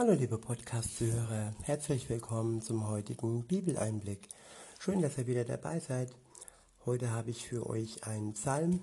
[0.00, 4.28] Hallo liebe Podcast-Zuhörer, herzlich willkommen zum heutigen Bibeleinblick.
[4.78, 6.10] Schön, dass ihr wieder dabei seid.
[6.86, 8.80] Heute habe ich für euch einen Psalm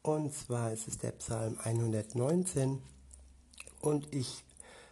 [0.00, 2.80] und zwar ist es der Psalm 119
[3.82, 4.44] und ich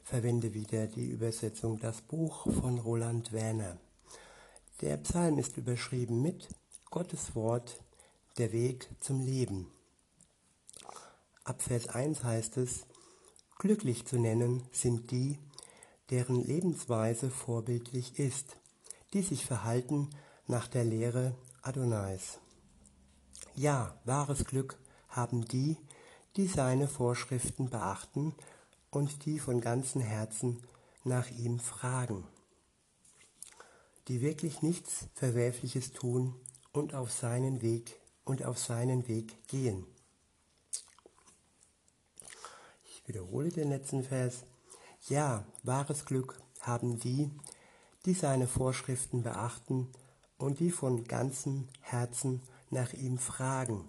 [0.03, 3.79] verwende wieder die Übersetzung Das Buch von Roland Werner.
[4.83, 6.47] Der Psalm ist überschrieben mit
[6.91, 7.83] Gottes Wort,
[8.37, 9.69] der Weg zum Leben.
[11.43, 12.85] Ab Vers 1 heißt es,
[13.59, 15.39] Glücklich zu nennen sind die,
[16.11, 18.57] deren Lebensweise vorbildlich ist,
[19.13, 20.11] die sich verhalten
[20.47, 22.39] nach der Lehre Adonais.
[23.55, 24.79] Ja, wahres Glück
[25.09, 25.77] haben die,
[26.37, 28.35] die seine Vorschriften beachten
[28.91, 30.63] und die von ganzem Herzen
[31.05, 32.27] nach ihm fragen,
[34.09, 36.35] die wirklich nichts Verwerfliches tun
[36.73, 39.87] und auf seinen Weg und auf seinen Weg gehen.
[42.85, 44.45] Ich wiederhole den letzten Vers.
[45.09, 47.31] Ja, wahres Glück haben die,
[48.07, 49.93] die seine Vorschriften beachten
[50.39, 53.87] und die von ganzem Herzen nach ihm fragen,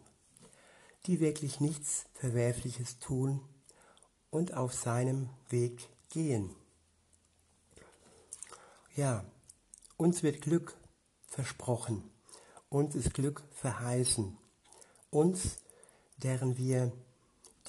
[1.05, 3.39] die wirklich nichts Verwerfliches tun
[4.29, 6.53] und auf seinem Weg gehen.
[8.97, 9.23] Ja,
[9.95, 10.75] uns wird Glück
[11.27, 12.03] versprochen,
[12.67, 14.37] uns ist Glück verheißen,
[15.11, 15.59] uns,
[16.17, 16.91] deren wir,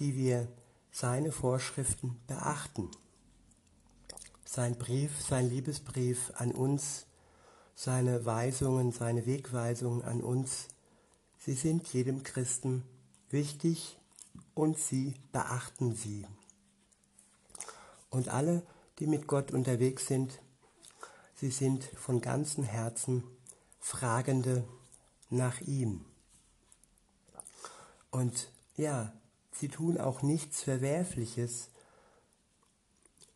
[0.00, 0.48] die wir
[0.90, 2.90] seine Vorschriften beachten.
[4.56, 7.04] Sein Brief, sein Liebesbrief an uns,
[7.74, 10.68] seine Weisungen, seine Wegweisungen an uns,
[11.36, 12.82] sie sind jedem Christen
[13.28, 13.98] wichtig
[14.54, 16.26] und sie beachten sie.
[18.08, 18.62] Und alle,
[18.98, 20.40] die mit Gott unterwegs sind,
[21.34, 23.24] sie sind von ganzem Herzen
[23.78, 24.64] Fragende
[25.28, 26.02] nach ihm.
[28.10, 29.12] Und ja,
[29.58, 31.70] Sie tun auch nichts Verwerfliches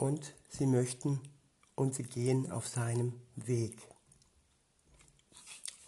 [0.00, 1.20] und sie möchten
[1.74, 3.76] und sie gehen auf seinem Weg.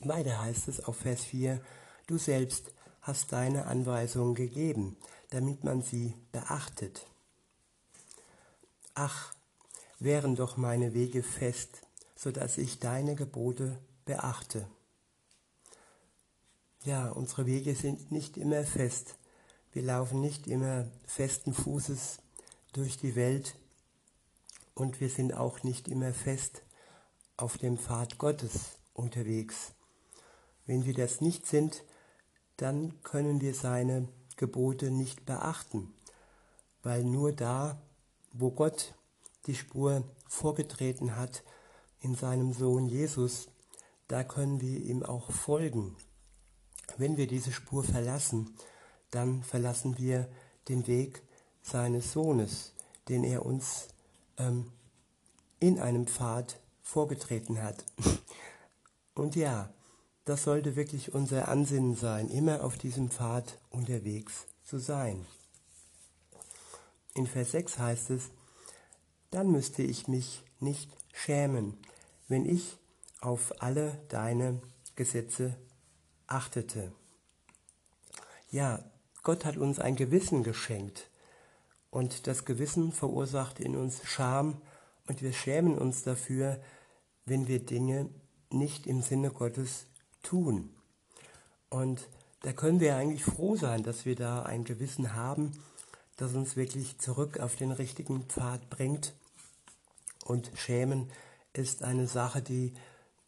[0.01, 1.61] Weiter heißt es auf Vers 4,
[2.07, 4.99] du selbst hast deine Anweisungen gegeben,
[5.31, 7.07] damit man sie beachtet.
[8.95, 9.33] Ach,
[9.99, 11.81] wären doch meine Wege fest,
[12.15, 14.69] so dass ich deine Gebote beachte.
[16.85, 19.17] Ja, unsere Wege sind nicht immer fest,
[19.73, 22.19] wir laufen nicht immer festen Fußes
[22.75, 23.57] durch die Welt
[24.75, 26.63] und wir sind auch nicht immer fest
[27.37, 29.73] auf dem Pfad Gottes unterwegs.
[30.67, 31.85] Wenn wir das nicht sind,
[32.57, 35.93] dann können wir seine Gebote nicht beachten,
[36.83, 37.83] weil nur da,
[38.33, 38.95] wo Gott
[39.47, 41.43] die Spur vorgetreten hat
[42.01, 43.49] in seinem Sohn Jesus,
[44.09, 45.97] da können wir ihm auch folgen.
[46.97, 48.57] Wenn wir diese Spur verlassen,
[49.11, 50.29] dann verlassen wir
[50.69, 51.23] den Weg
[51.63, 52.75] seines Sohnes,
[53.09, 53.89] den er uns
[54.39, 54.73] ähm,
[55.61, 57.85] in einem Pfad vorgetreten hat.
[59.15, 59.73] Und ja,
[60.25, 65.27] das sollte wirklich unser Ansinnen sein, immer auf diesem Pfad unterwegs zu sein.
[67.15, 68.31] In Vers 6 heißt es,
[69.31, 71.77] dann müsste ich mich nicht schämen,
[72.29, 72.79] wenn ich
[73.21, 74.61] auf alle deine
[74.97, 75.57] Gesetze
[76.27, 76.93] achtete.
[78.51, 78.85] Ja,
[79.23, 81.09] Gott hat uns ein Gewissen geschenkt
[81.93, 84.61] und das Gewissen verursacht in uns Scham
[85.07, 86.61] und wir schämen uns dafür,
[87.27, 88.09] wenn wir Dinge
[88.51, 89.87] nicht im Sinne Gottes
[90.25, 90.71] tun.
[91.69, 92.09] Und
[92.41, 95.53] da können wir eigentlich froh sein, dass wir da ein Gewissen haben,
[96.17, 99.15] das uns wirklich zurück auf den richtigen Pfad bringt.
[100.25, 101.11] Und Schämen
[101.53, 102.73] ist eine Sache, die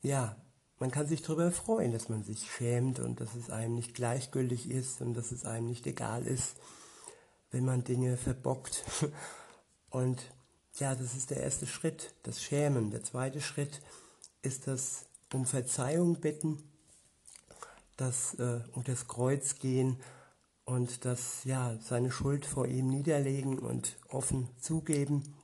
[0.03, 0.37] ja
[0.81, 4.71] man kann sich darüber freuen, dass man sich schämt und dass es einem nicht gleichgültig
[4.71, 6.57] ist und dass es einem nicht egal ist,
[7.55, 8.85] wenn man Dinge verbockt.
[9.91, 10.21] Und
[10.81, 12.91] ja, das ist der erste Schritt, das Schämen.
[12.91, 13.81] Der zweite Schritt
[14.43, 16.59] ist das um Verzeihung bitten,
[17.97, 20.01] das äh, um das Kreuz gehen
[20.65, 25.35] und das ja seine Schuld vor ihm niederlegen und offen zugeben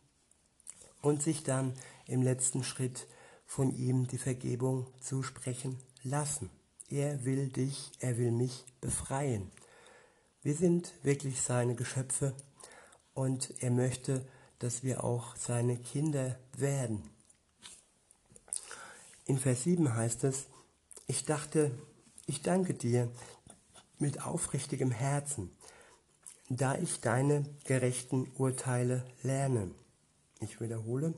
[1.02, 1.74] und sich dann
[2.06, 3.06] im letzten Schritt
[3.46, 6.50] von ihm die Vergebung zusprechen lassen.
[6.88, 9.52] Er will dich, er will mich befreien.
[10.42, 12.34] Wir sind wirklich seine Geschöpfe
[13.12, 14.26] und er möchte,
[14.58, 17.02] dass wir auch seine Kinder werden.
[19.26, 20.46] In Vers 7 heißt es,
[21.06, 21.70] ich dachte,
[22.24, 23.12] ich danke dir
[23.98, 25.50] mit aufrichtigem Herzen,
[26.48, 29.70] da ich deine gerechten Urteile lerne.
[30.40, 31.12] Ich wiederhole,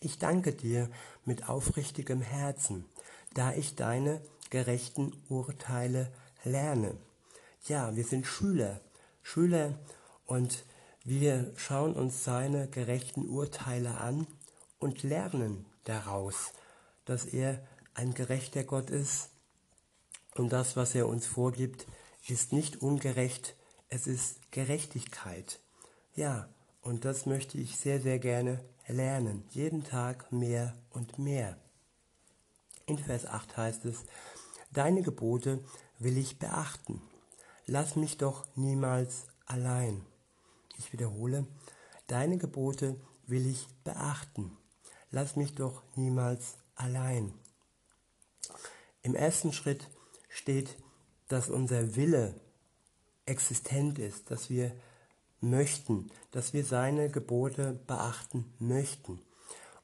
[0.00, 0.90] ich danke dir
[1.26, 2.86] mit aufrichtigem Herzen,
[3.34, 6.10] da ich deine gerechten Urteile
[6.42, 6.96] lerne.
[7.66, 8.82] Ja, wir sind Schüler,
[9.22, 9.78] Schüler
[10.26, 10.64] und
[11.02, 14.26] Wir schauen uns seine gerechten Urteile an
[14.78, 16.52] und lernen daraus,
[17.06, 19.30] dass er ein gerechter Gott ist
[20.34, 21.86] und das, was er uns vorgibt,
[22.28, 23.54] ist nicht ungerecht,
[23.88, 25.58] es ist Gerechtigkeit.
[26.14, 26.48] Ja,
[26.82, 31.56] und das möchte ich sehr, sehr gerne lernen, jeden Tag mehr und mehr.
[32.84, 34.04] In Vers 8 heißt es,
[34.70, 35.64] Deine Gebote
[35.98, 37.00] will ich beachten.
[37.66, 40.04] Lass mich doch niemals allein.
[40.76, 41.46] Ich wiederhole,
[42.06, 44.56] Deine Gebote will ich beachten.
[45.10, 47.32] Lass mich doch niemals allein.
[49.02, 49.88] Im ersten Schritt
[50.28, 50.76] steht,
[51.28, 52.34] dass unser Wille
[53.24, 54.70] existent ist, dass wir
[55.40, 59.22] möchten, dass wir seine Gebote beachten möchten.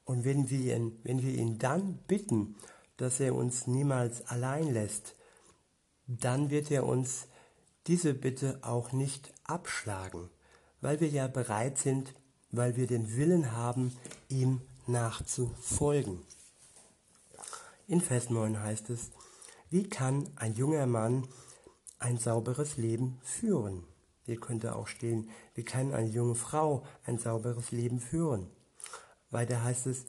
[0.04, 2.56] Und wenn wir ihn, wenn wir ihn dann bitten,
[2.98, 5.14] dass er uns niemals allein lässt,
[6.06, 7.28] dann wird er uns
[7.90, 10.30] diese Bitte auch nicht abschlagen,
[10.80, 12.14] weil wir ja bereit sind,
[12.52, 13.96] weil wir den Willen haben,
[14.28, 16.20] ihm nachzufolgen.
[17.88, 19.10] In Vers 9 heißt es,
[19.70, 21.26] wie kann ein junger Mann
[21.98, 23.82] ein sauberes Leben führen?
[24.22, 28.46] Hier könnte auch stehen, wie kann eine junge Frau ein sauberes Leben führen?
[29.32, 30.06] Weiter heißt es,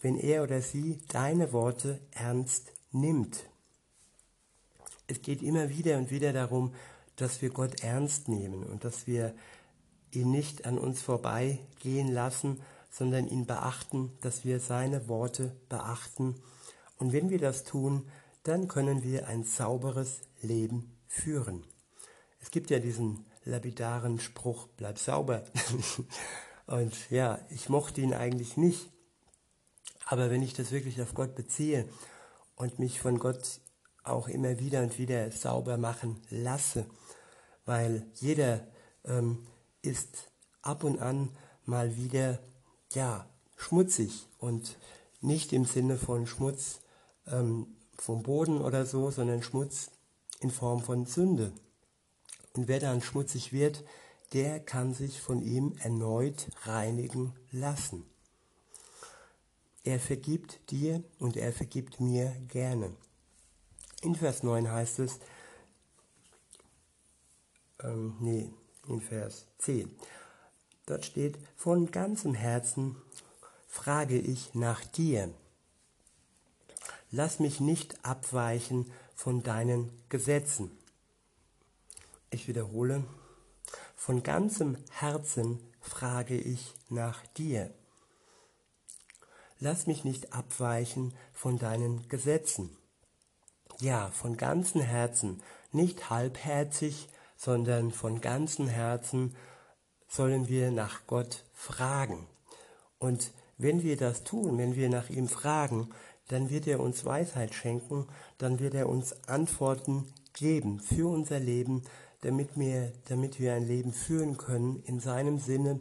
[0.00, 3.44] wenn er oder sie deine Worte ernst nimmt.
[5.06, 6.72] Es geht immer wieder und wieder darum,
[7.20, 9.34] dass wir Gott ernst nehmen und dass wir
[10.12, 16.34] ihn nicht an uns vorbeigehen lassen, sondern ihn beachten, dass wir seine Worte beachten.
[16.98, 18.08] Und wenn wir das tun,
[18.42, 21.64] dann können wir ein sauberes Leben führen.
[22.40, 25.44] Es gibt ja diesen lapidaren Spruch, bleib sauber.
[26.66, 28.90] und ja, ich mochte ihn eigentlich nicht.
[30.06, 31.88] Aber wenn ich das wirklich auf Gott beziehe
[32.56, 33.60] und mich von Gott
[34.02, 36.86] auch immer wieder und wieder sauber machen lasse,
[37.70, 38.66] weil jeder
[39.04, 39.46] ähm,
[39.80, 40.28] ist
[40.60, 41.28] ab und an
[41.66, 42.40] mal wieder
[42.92, 44.76] ja schmutzig und
[45.20, 46.80] nicht im Sinne von Schmutz
[47.28, 49.92] ähm, vom Boden oder so, sondern Schmutz
[50.40, 51.52] in Form von Sünde.
[52.54, 53.84] Und wer dann schmutzig wird,
[54.32, 58.04] der kann sich von ihm erneut reinigen lassen.
[59.84, 62.90] Er vergibt dir und er vergibt mir gerne.
[64.02, 65.20] In Vers 9 heißt es,
[67.82, 68.52] ähm, nee,
[68.88, 69.90] in Vers 10,
[70.86, 72.96] dort steht, von ganzem Herzen
[73.68, 75.32] frage ich nach dir
[77.10, 80.70] lass mich nicht abweichen von deinen Gesetzen.
[82.30, 83.04] Ich wiederhole,
[83.96, 87.72] von ganzem Herzen frage ich nach dir.
[89.58, 92.76] Lass mich nicht abweichen von deinen Gesetzen.
[93.78, 95.42] Ja, von ganzem Herzen,
[95.72, 97.08] nicht halbherzig,
[97.40, 99.34] sondern von ganzem Herzen
[100.08, 102.26] sollen wir nach Gott fragen.
[102.98, 105.88] Und wenn wir das tun, wenn wir nach ihm fragen,
[106.28, 108.06] dann wird er uns Weisheit schenken,
[108.36, 111.82] dann wird er uns Antworten geben für unser Leben,
[112.20, 115.80] damit wir, damit wir ein Leben führen können in seinem Sinne.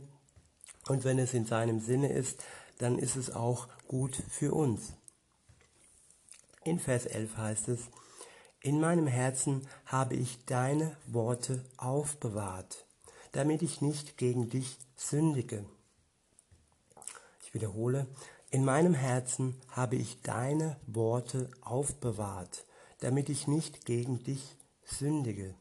[0.87, 2.41] Und wenn es in seinem Sinne ist,
[2.77, 4.93] dann ist es auch gut für uns.
[6.63, 7.89] In Vers 11 heißt es,
[8.61, 12.85] in meinem Herzen habe ich deine Worte aufbewahrt,
[13.31, 15.65] damit ich nicht gegen dich sündige.
[17.41, 18.07] Ich wiederhole,
[18.51, 22.65] in meinem Herzen habe ich deine Worte aufbewahrt,
[22.99, 25.55] damit ich nicht gegen dich sündige.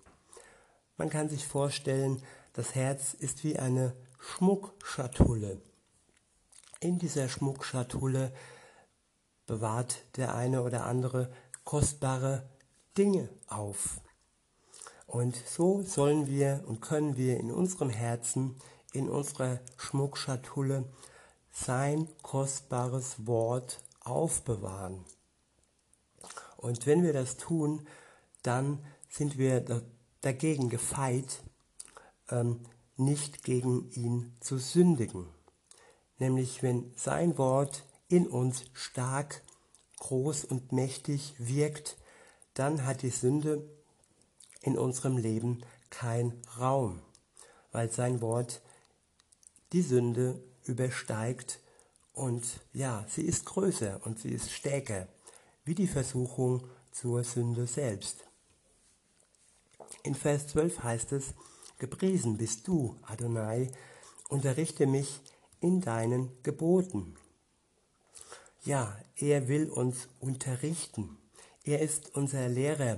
[0.96, 5.60] Man kann sich vorstellen, das Herz ist wie eine Schmuckschatulle.
[6.80, 8.32] In dieser Schmuckschatulle
[9.46, 11.32] bewahrt der eine oder andere
[11.64, 12.48] kostbare
[12.98, 14.00] Dinge auf.
[15.06, 18.56] Und so sollen wir und können wir in unserem Herzen,
[18.92, 20.84] in unserer Schmuckschatulle
[21.52, 25.04] sein kostbares Wort aufbewahren.
[26.56, 27.86] Und wenn wir das tun,
[28.42, 29.64] dann sind wir
[30.20, 31.42] dagegen gefeit,
[32.30, 32.60] ähm,
[32.96, 35.28] nicht gegen ihn zu sündigen.
[36.18, 39.42] Nämlich wenn sein Wort in uns stark,
[40.00, 41.96] groß und mächtig wirkt,
[42.58, 43.62] dann hat die Sünde
[44.62, 47.00] in unserem Leben keinen Raum,
[47.72, 48.60] weil sein Wort
[49.72, 51.60] die Sünde übersteigt
[52.14, 55.06] und ja, sie ist größer und sie ist stärker,
[55.64, 58.24] wie die Versuchung zur Sünde selbst.
[60.02, 61.34] In Vers 12 heißt es,
[61.78, 63.70] Gepriesen bist du, Adonai,
[64.28, 65.20] unterrichte mich
[65.60, 67.16] in deinen Geboten.
[68.64, 71.16] Ja, er will uns unterrichten.
[71.68, 72.96] Er ist unser Lehrer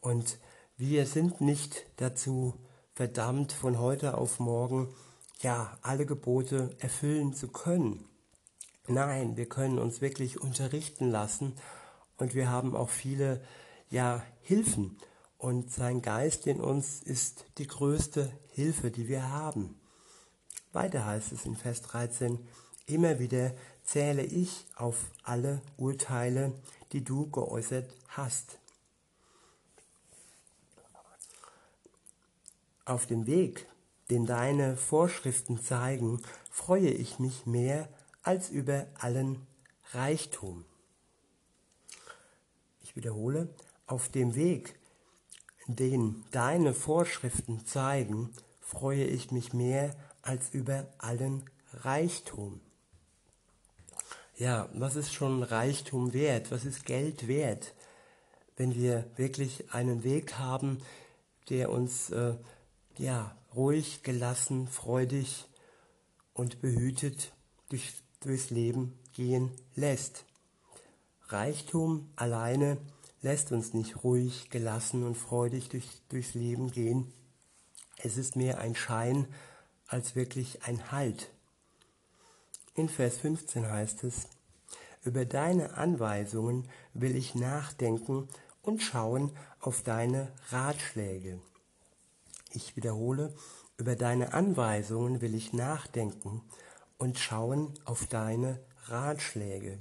[0.00, 0.38] und
[0.76, 2.54] wir sind nicht dazu
[2.92, 4.94] verdammt, von heute auf morgen
[5.40, 8.08] ja, alle Gebote erfüllen zu können.
[8.86, 11.56] Nein, wir können uns wirklich unterrichten lassen
[12.16, 13.42] und wir haben auch viele
[13.90, 14.96] ja, Hilfen.
[15.36, 19.80] Und sein Geist in uns ist die größte Hilfe, die wir haben.
[20.72, 22.38] Weiter heißt es in Vers 13,
[22.86, 26.52] immer wieder zähle ich auf alle Urteile,
[26.96, 28.58] die du geäußert hast.
[32.86, 33.66] Auf dem Weg,
[34.08, 37.86] den deine Vorschriften zeigen, freue ich mich mehr
[38.22, 39.46] als über allen
[39.92, 40.64] Reichtum.
[42.80, 43.54] Ich wiederhole,
[43.86, 44.78] auf dem Weg,
[45.66, 52.62] den deine Vorschriften zeigen, freue ich mich mehr als über allen Reichtum.
[54.38, 56.50] Ja, was ist schon Reichtum wert?
[56.50, 57.72] Was ist Geld wert,
[58.58, 60.76] wenn wir wirklich einen Weg haben,
[61.48, 62.34] der uns äh,
[62.98, 65.46] ja ruhig, gelassen, freudig
[66.34, 67.32] und behütet
[67.70, 70.26] durch, durchs Leben gehen lässt?
[71.28, 72.76] Reichtum alleine
[73.22, 77.10] lässt uns nicht ruhig, gelassen und freudig durch, durchs Leben gehen.
[77.96, 79.28] Es ist mehr ein Schein
[79.86, 81.30] als wirklich ein Halt.
[82.76, 84.28] In Vers 15 heißt es,
[85.02, 88.28] über deine Anweisungen will ich nachdenken
[88.60, 91.40] und schauen auf deine Ratschläge.
[92.50, 93.32] Ich wiederhole,
[93.78, 96.42] über deine Anweisungen will ich nachdenken
[96.98, 99.78] und schauen auf deine Ratschläge.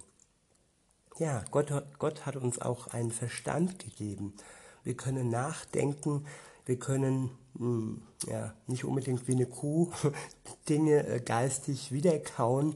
[1.17, 4.35] Ja, Gott, Gott hat uns auch einen Verstand gegeben.
[4.83, 6.25] Wir können nachdenken,
[6.65, 9.91] wir können mh, hm, ja, nicht unbedingt wie eine Kuh
[10.69, 12.75] Dinge äh, geistig wiederkauen,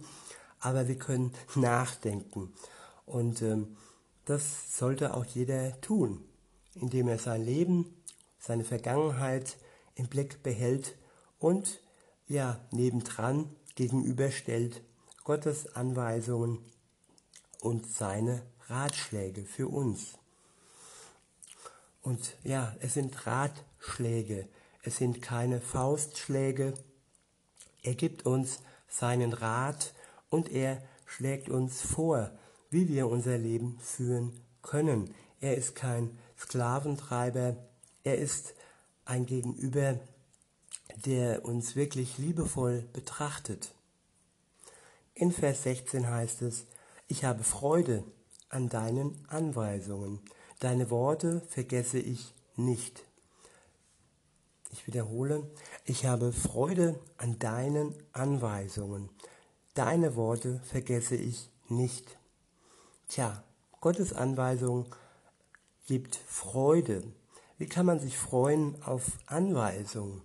[0.60, 2.54] aber wir können nachdenken.
[3.06, 3.78] Und ähm,
[4.26, 6.24] das sollte auch jeder tun,
[6.76, 7.86] indem er sein Leben,
[8.40, 9.58] seine Vergangenheit
[9.96, 10.96] im Blick behält
[11.40, 11.82] und
[12.28, 14.84] ja, nebendran gegenüberstellt
[15.24, 16.60] Gottes Anweisungen
[17.60, 20.14] und seine Ratschläge für uns.
[22.02, 23.69] Und ja, es sind Ratschläge,
[24.84, 26.74] es sind keine Faustschläge.
[27.82, 29.94] Er gibt uns seinen Rat
[30.30, 32.32] und er schlägt uns vor,
[32.70, 35.14] wie wir unser Leben führen können.
[35.42, 37.56] Er ist kein Sklaventreiber,
[38.04, 38.54] er ist
[39.06, 40.00] ein Gegenüber,
[41.06, 43.74] der uns wirklich liebevoll betrachtet.
[45.14, 46.66] In Vers 16 heißt es,
[47.08, 48.04] ich habe Freude
[48.50, 50.20] an deinen Anweisungen.
[50.60, 53.09] Deine Worte vergesse ich nicht.
[54.70, 55.50] Ich wiederhole,
[55.86, 59.10] ich habe Freude an deinen Anweisungen.
[59.74, 62.18] Deine Worte vergesse ich nicht.
[63.08, 63.44] Tja,
[63.82, 64.96] Gottes Anweisung
[65.88, 67.04] gibt Freude.
[67.58, 70.22] Wie kann man sich freuen auf Anweisungen?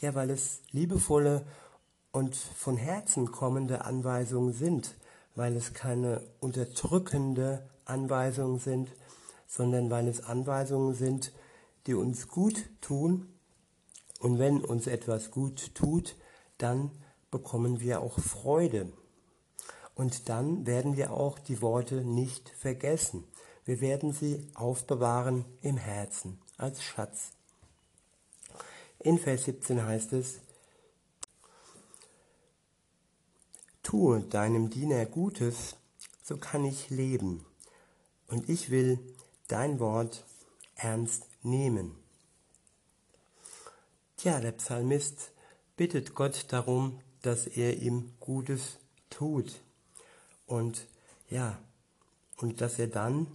[0.00, 1.44] Ja, weil es liebevolle
[2.12, 4.94] und von Herzen kommende Anweisungen sind
[5.34, 8.90] weil es keine unterdrückende Anweisungen sind,
[9.46, 11.32] sondern weil es Anweisungen sind,
[11.86, 13.26] die uns gut tun.
[14.20, 16.14] Und wenn uns etwas gut tut,
[16.58, 16.90] dann
[17.30, 18.92] bekommen wir auch Freude.
[19.94, 23.24] Und dann werden wir auch die Worte nicht vergessen.
[23.64, 27.32] Wir werden sie aufbewahren im Herzen als Schatz.
[28.98, 30.40] In Vers 17 heißt es,
[33.82, 35.76] Tue deinem Diener Gutes,
[36.22, 37.46] so kann ich leben.
[38.28, 38.98] Und ich will
[39.48, 40.24] dein Wort
[40.76, 41.99] ernst nehmen.
[44.20, 45.32] Tja, der Psalmist
[45.76, 48.76] bittet Gott darum, dass er ihm Gutes
[49.08, 49.62] tut.
[50.46, 50.86] Und
[51.30, 51.58] ja,
[52.36, 53.26] und dass er dann,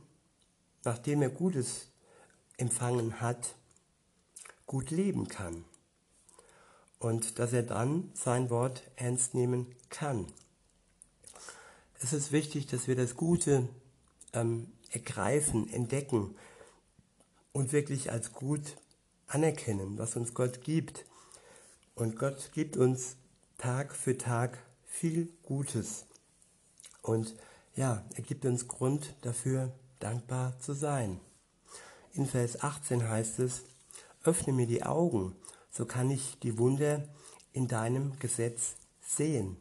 [0.84, 1.88] nachdem er Gutes
[2.58, 3.56] empfangen hat,
[4.68, 5.66] gut leben kann.
[7.00, 10.28] Und dass er dann sein Wort ernst nehmen kann
[12.06, 13.68] es ist wichtig, dass wir das Gute
[14.34, 16.36] ähm, ergreifen, entdecken
[17.52, 18.76] und wirklich als gut
[19.28, 21.06] anerkennen, was uns Gott gibt.
[21.96, 23.16] Und Gott gibt uns
[23.58, 26.06] Tag für Tag viel Gutes.
[27.02, 27.36] Und
[27.76, 31.20] ja, er gibt uns Grund dafür, dankbar zu sein.
[32.14, 33.64] In Vers 18 heißt es,
[34.24, 35.36] öffne mir die Augen,
[35.70, 37.08] so kann ich die Wunder
[37.52, 39.58] in deinem Gesetz sehen.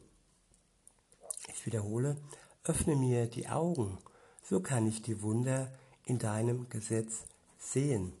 [1.53, 2.17] Ich wiederhole,
[2.63, 3.97] öffne mir die Augen,
[4.43, 5.71] so kann ich die Wunder
[6.05, 7.23] in deinem Gesetz
[7.59, 8.13] sehen.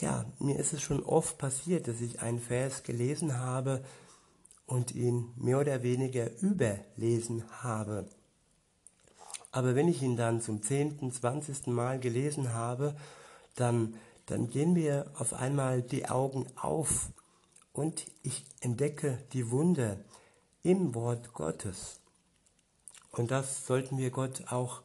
[0.00, 3.84] Ja, mir ist es schon oft passiert, dass ich einen Vers gelesen habe
[4.66, 8.08] und ihn mehr oder weniger überlesen habe.
[9.52, 12.96] Aber wenn ich ihn dann zum zehnten, zwanzigsten Mal gelesen habe,
[13.54, 13.94] dann,
[14.26, 17.10] dann gehen mir auf einmal die Augen auf
[17.72, 19.98] und ich entdecke die Wunder
[20.64, 22.00] im Wort Gottes.
[23.12, 24.82] Und das sollten wir Gott auch,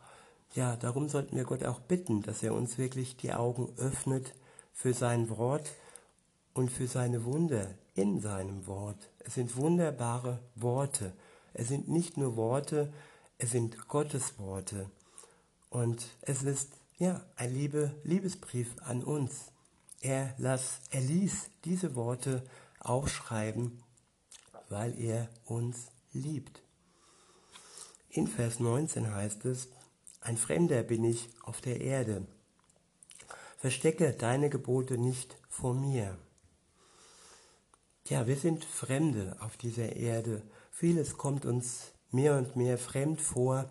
[0.53, 4.35] ja, darum sollten wir Gott auch bitten, dass er uns wirklich die Augen öffnet
[4.79, 5.75] für sein Wort
[6.53, 9.09] und für seine Wunder in seinem Wort.
[9.19, 11.11] Es sind wunderbare Worte.
[11.53, 12.93] Es sind nicht nur Worte,
[13.39, 14.89] es sind Gottes Worte.
[15.69, 19.51] Und es ist ja ein Liebe, Liebesbrief an uns.
[19.99, 22.45] Er, las, er ließ diese Worte
[22.79, 23.83] aufschreiben,
[24.69, 26.63] weil er uns liebt.
[28.07, 29.67] In Vers 19 heißt es,
[30.21, 32.25] ein Fremder bin ich auf der Erde.
[33.59, 36.17] Verstecke deine Gebote nicht vor mir.
[38.07, 40.43] Ja, wir sind Fremde auf dieser Erde.
[40.71, 43.69] Vieles kommt uns mehr und mehr fremd vor,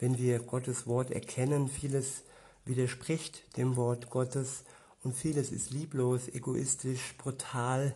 [0.00, 1.68] wenn wir Gottes Wort erkennen.
[1.68, 2.24] Vieles
[2.64, 4.64] widerspricht dem Wort Gottes
[5.04, 7.94] und vieles ist lieblos, egoistisch, brutal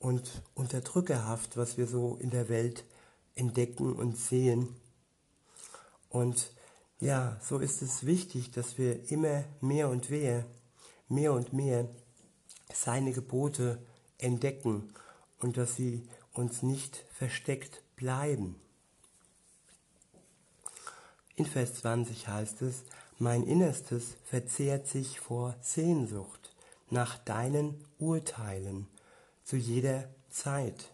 [0.00, 2.82] und unterdrückerhaft, was wir so in der Welt
[3.36, 4.74] entdecken und sehen.
[6.08, 6.50] Und
[7.02, 10.46] ja, so ist es wichtig, dass wir immer mehr und mehr,
[11.08, 11.88] mehr und mehr
[12.72, 13.82] seine Gebote
[14.18, 14.94] entdecken
[15.40, 18.54] und dass sie uns nicht versteckt bleiben.
[21.34, 22.84] In Vers 20 heißt es,
[23.18, 26.54] mein Innerstes verzehrt sich vor Sehnsucht
[26.88, 28.86] nach deinen Urteilen
[29.42, 30.88] zu jeder Zeit.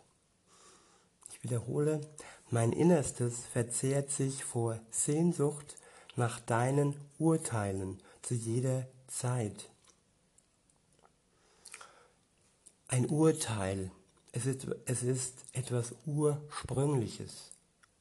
[1.30, 2.00] Ich wiederhole,
[2.48, 5.76] mein Innerstes verzehrt sich vor Sehnsucht
[6.18, 9.70] nach deinen Urteilen zu jeder Zeit.
[12.88, 13.90] Ein Urteil,
[14.32, 17.52] es ist, es ist etwas Ursprüngliches,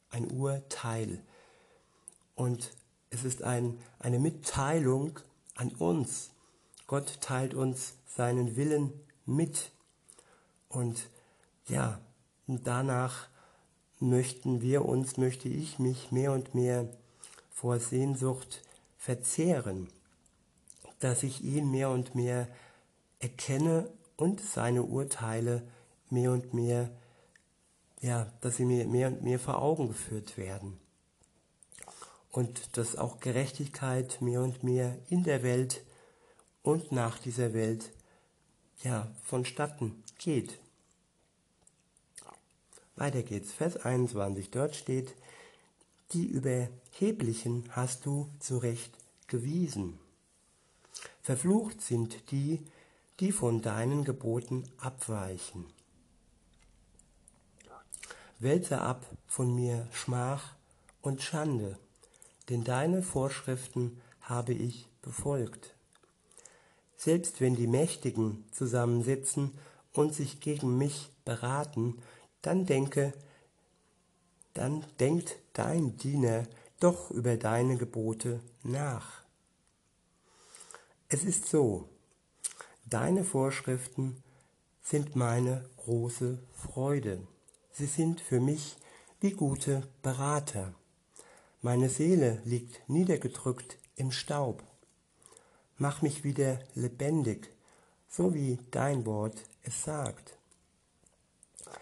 [0.09, 1.21] ein Urteil.
[2.35, 2.71] Und
[3.09, 5.19] es ist ein, eine Mitteilung
[5.55, 6.31] an uns.
[6.87, 8.93] Gott teilt uns seinen Willen
[9.25, 9.71] mit.
[10.69, 11.09] Und
[11.67, 11.99] ja,
[12.47, 13.27] danach
[13.99, 16.87] möchten wir uns, möchte ich mich mehr und mehr
[17.57, 18.61] vor Sehnsucht
[18.99, 19.87] verzehren,
[20.99, 22.47] dass ich ihn mehr und mehr
[23.17, 25.67] erkenne und seine Urteile
[26.11, 26.91] mehr und mehr,
[27.99, 30.79] ja, dass sie mir mehr und mehr vor Augen geführt werden.
[32.29, 35.83] Und dass auch Gerechtigkeit mehr und mehr in der Welt
[36.61, 37.91] und nach dieser Welt
[38.83, 40.59] ja vonstatten geht.
[42.95, 45.15] Weiter geht's, Vers 21, dort steht,
[46.13, 49.99] die Überheblichen hast du zurecht gewiesen.
[51.21, 52.65] Verflucht sind die,
[53.19, 55.65] die von deinen Geboten abweichen.
[58.39, 60.55] Wälze ab von mir Schmach
[61.01, 61.77] und Schande
[62.49, 65.75] denn deine Vorschriften habe ich befolgt.
[66.95, 69.51] Selbst wenn die Mächtigen zusammensitzen
[69.93, 72.01] und sich gegen mich beraten,
[72.41, 73.13] dann denke,
[74.57, 76.47] dann denkt dein Diener
[76.79, 79.23] doch über deine Gebote nach.
[81.09, 81.87] Es ist so,
[82.85, 84.23] deine Vorschriften
[84.81, 87.25] sind meine große Freude.
[87.71, 88.77] Sie sind für mich
[89.19, 90.73] wie gute Berater.
[91.61, 94.63] Meine Seele liegt niedergedrückt im Staub.
[95.77, 97.51] Mach mich wieder lebendig,
[98.09, 100.35] so wie dein Wort es sagt.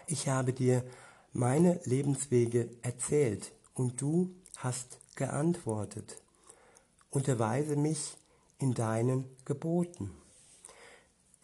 [0.06, 0.84] Ich habe dir
[1.36, 6.16] meine Lebenswege erzählt und du hast geantwortet.
[7.10, 8.16] Unterweise mich
[8.58, 10.12] in deinen Geboten.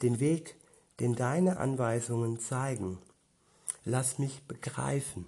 [0.00, 0.56] Den Weg,
[0.98, 2.98] den deine Anweisungen zeigen,
[3.84, 5.26] lass mich begreifen.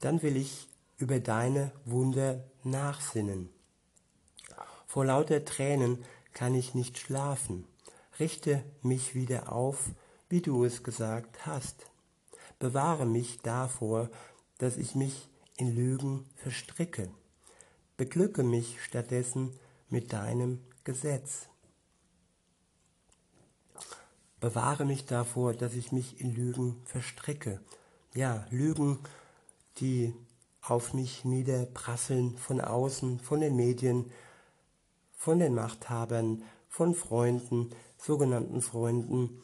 [0.00, 3.48] Dann will ich über deine Wunder nachsinnen.
[4.86, 6.04] Vor lauter Tränen
[6.34, 7.66] kann ich nicht schlafen.
[8.20, 9.88] Richte mich wieder auf,
[10.28, 11.91] wie du es gesagt hast.
[12.62, 14.08] Bewahre mich davor,
[14.58, 17.10] dass ich mich in Lügen verstricke.
[17.96, 21.48] Beglücke mich stattdessen mit deinem Gesetz.
[24.38, 27.60] Bewahre mich davor, dass ich mich in Lügen verstricke.
[28.14, 29.00] Ja, Lügen,
[29.78, 30.14] die
[30.60, 34.12] auf mich niederprasseln von außen, von den Medien,
[35.16, 39.42] von den Machthabern, von Freunden, sogenannten Freunden.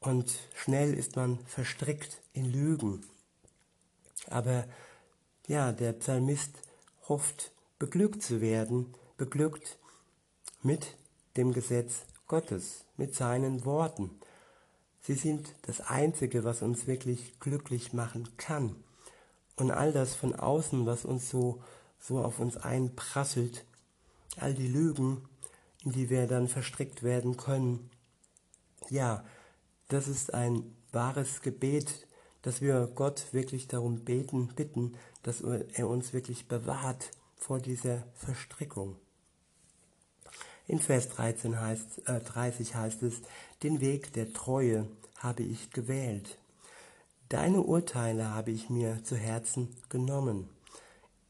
[0.00, 3.04] Und schnell ist man verstrickt in Lügen.
[4.28, 4.64] Aber
[5.46, 6.52] ja, der Psalmist
[7.08, 9.78] hofft, beglückt zu werden, beglückt
[10.62, 10.96] mit
[11.36, 14.10] dem Gesetz Gottes, mit seinen Worten.
[15.00, 18.74] Sie sind das Einzige, was uns wirklich glücklich machen kann.
[19.54, 21.62] Und all das von außen, was uns so,
[22.00, 23.64] so auf uns einprasselt,
[24.38, 25.28] all die Lügen,
[25.84, 27.88] in die wir dann verstrickt werden können,
[28.90, 29.24] ja,
[29.88, 32.06] das ist ein, wahres Gebet,
[32.42, 38.96] dass wir Gott wirklich darum beten, bitten, dass er uns wirklich bewahrt vor dieser Verstrickung.
[40.66, 43.22] In Vers 13 heißt, äh, 30 heißt es,
[43.62, 46.38] den Weg der Treue habe ich gewählt.
[47.28, 50.48] Deine Urteile habe ich mir zu Herzen genommen.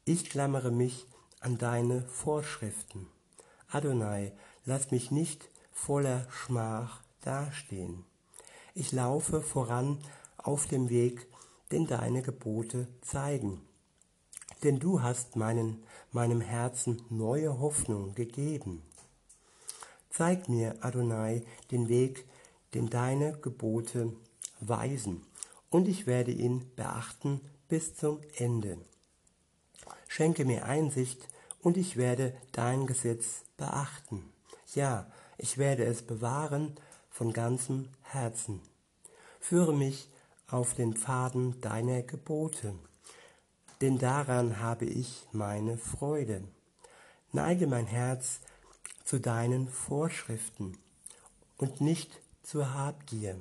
[0.04, 1.06] Ich klammere mich
[1.40, 3.08] an deine Vorschriften.
[3.68, 4.32] Adonai,
[4.64, 8.04] lass mich nicht voller Schmach dastehen.
[8.78, 9.98] Ich laufe voran
[10.36, 11.26] auf dem Weg,
[11.72, 13.62] den deine Gebote zeigen.
[14.62, 18.82] Denn du hast meinen, meinem Herzen neue Hoffnung gegeben.
[20.10, 22.26] Zeig mir, Adonai, den Weg,
[22.74, 24.12] den deine Gebote
[24.60, 25.22] weisen,
[25.70, 28.76] und ich werde ihn beachten bis zum Ende.
[30.06, 31.26] Schenke mir Einsicht,
[31.62, 34.22] und ich werde dein Gesetz beachten.
[34.74, 36.76] Ja, ich werde es bewahren
[37.16, 38.60] von ganzem Herzen.
[39.40, 40.10] Führe mich
[40.48, 42.74] auf den Pfaden deiner Gebote,
[43.80, 46.44] denn daran habe ich meine Freude.
[47.32, 48.40] Neige mein Herz
[49.02, 50.76] zu deinen Vorschriften
[51.56, 53.40] und nicht zur Habgier.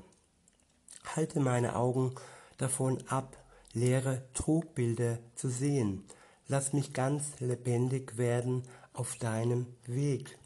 [1.13, 2.15] Halte meine Augen
[2.57, 3.35] davon ab,
[3.73, 6.05] leere Trugbilder zu sehen.
[6.47, 10.37] Lass mich ganz lebendig werden auf deinem Weg.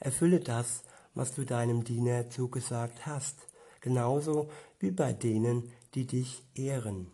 [0.00, 0.82] Erfülle das,
[1.14, 3.36] was du deinem Diener zugesagt hast,
[3.80, 7.10] genauso wie bei denen, die dich ehren.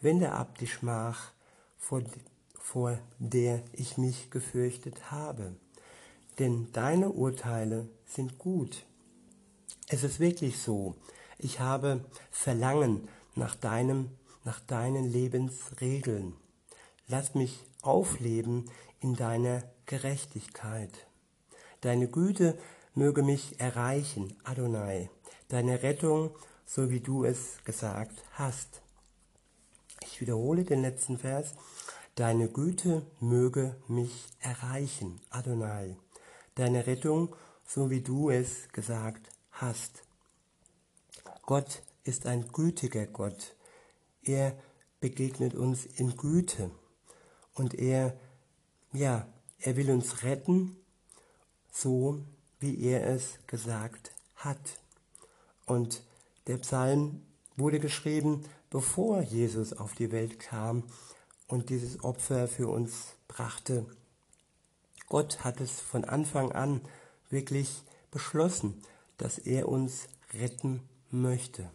[0.00, 1.32] Wende ab die Schmach,
[1.76, 2.02] vor,
[2.58, 5.54] vor der ich mich gefürchtet habe,
[6.38, 8.84] denn deine Urteile sind gut.
[9.88, 10.94] Es ist wirklich so,
[11.38, 14.10] ich habe Verlangen nach deinem,
[14.44, 16.34] nach deinen Lebensregeln.
[17.06, 21.06] Lass mich aufleben in deiner Gerechtigkeit.
[21.82, 22.56] Deine Güte
[22.94, 25.10] möge mich erreichen, Adonai,
[25.48, 26.30] deine Rettung,
[26.64, 28.82] so wie du es gesagt hast.
[30.02, 31.54] Ich wiederhole den letzten Vers.
[32.14, 35.96] Deine Güte möge mich erreichen, Adonai,
[36.54, 37.34] deine Rettung,
[37.66, 40.04] so wie du es gesagt hast.
[41.42, 43.56] Gott ist ein gütiger Gott.
[44.22, 44.56] Er
[45.00, 46.70] begegnet uns in Güte
[47.54, 48.16] und er,
[48.92, 49.26] ja,
[49.58, 50.76] er will uns retten,
[51.72, 52.20] so
[52.60, 54.58] wie er es gesagt hat.
[55.66, 56.02] Und
[56.46, 57.22] der Psalm
[57.56, 60.84] wurde geschrieben, bevor Jesus auf die Welt kam
[61.46, 63.86] und dieses Opfer für uns brachte.
[65.08, 66.80] Gott hat es von Anfang an
[67.30, 68.82] wirklich beschlossen,
[69.16, 71.70] dass er uns retten möchte.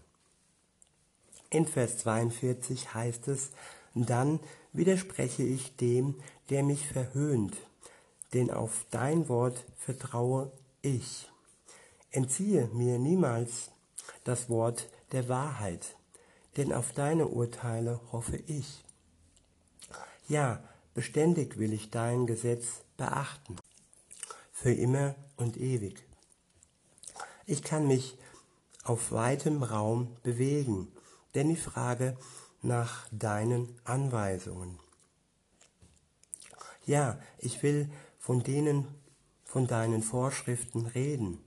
[1.50, 3.52] In Vers 42 heißt es,
[3.96, 4.40] dann
[4.74, 6.16] widerspreche ich dem,
[6.50, 7.56] der mich verhöhnt,
[8.34, 11.30] denn auf dein Wort vertraue ich.
[12.12, 13.72] Entziehe mir niemals
[14.24, 15.96] das Wort der Wahrheit,
[16.58, 18.84] denn auf deine Urteile hoffe ich.
[20.28, 20.64] Ja,
[20.94, 23.56] beständig will ich dein Gesetz beachten,
[24.52, 26.04] für immer und ewig.
[27.46, 28.18] Ich kann mich
[28.84, 30.92] auf weitem Raum bewegen,
[31.36, 32.18] denn ich frage
[32.62, 34.80] nach deinen Anweisungen.
[36.86, 38.88] Ja, ich will von denen,
[39.52, 41.40] von deinen Vorschriften reden,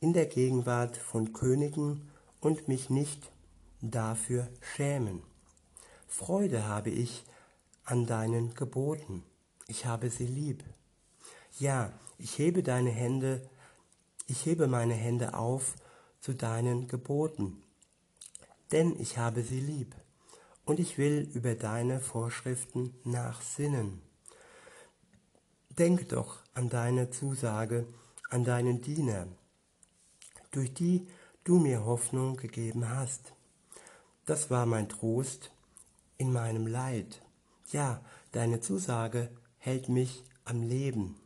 [0.00, 2.10] in der Gegenwart von Königen
[2.40, 3.30] und mich nicht
[3.80, 5.22] dafür schämen.
[6.06, 7.24] Freude habe ich
[7.84, 9.22] an deinen Geboten.
[9.66, 10.64] Ich habe sie lieb.
[11.58, 13.42] Ja, ich hebe deine Hände
[14.32, 15.74] ich hebe meine Hände auf
[16.20, 17.62] zu deinen Geboten,
[18.70, 19.94] denn ich habe sie lieb,
[20.64, 24.00] und ich will über deine Vorschriften nachsinnen.
[25.70, 27.86] Denk doch an deine Zusage,
[28.30, 29.26] an deinen Diener,
[30.50, 31.06] durch die
[31.44, 33.32] du mir Hoffnung gegeben hast.
[34.26, 35.50] Das war mein Trost
[36.18, 37.22] in meinem Leid.
[37.70, 41.18] Ja, deine Zusage hält mich am Leben.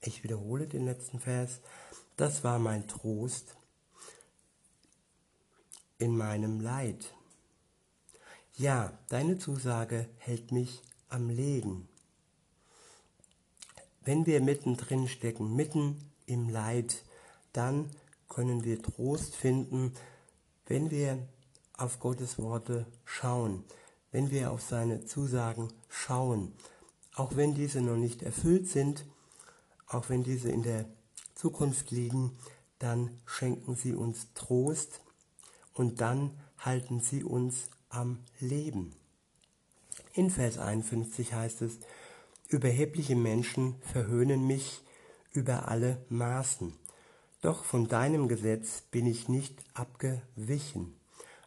[0.00, 1.60] Ich wiederhole den letzten Vers.
[2.16, 3.56] Das war mein Trost
[5.98, 7.12] in meinem Leid.
[8.56, 11.87] Ja, deine Zusage hält mich am Leben.
[14.08, 17.04] Wenn wir mittendrin stecken, mitten im Leid,
[17.52, 17.90] dann
[18.26, 19.92] können wir Trost finden,
[20.64, 21.28] wenn wir
[21.76, 23.64] auf Gottes Worte schauen,
[24.10, 26.54] wenn wir auf seine Zusagen schauen,
[27.16, 29.04] auch wenn diese noch nicht erfüllt sind,
[29.86, 30.86] auch wenn diese in der
[31.34, 32.38] Zukunft liegen,
[32.78, 35.02] dann schenken sie uns Trost
[35.74, 38.94] und dann halten sie uns am Leben.
[40.14, 41.78] In Vers 51 heißt es,
[42.48, 44.82] überhebliche Menschen verhöhnen mich
[45.32, 46.74] über alle Maßen,
[47.40, 50.98] Doch von deinem Gesetz bin ich nicht abgewichen.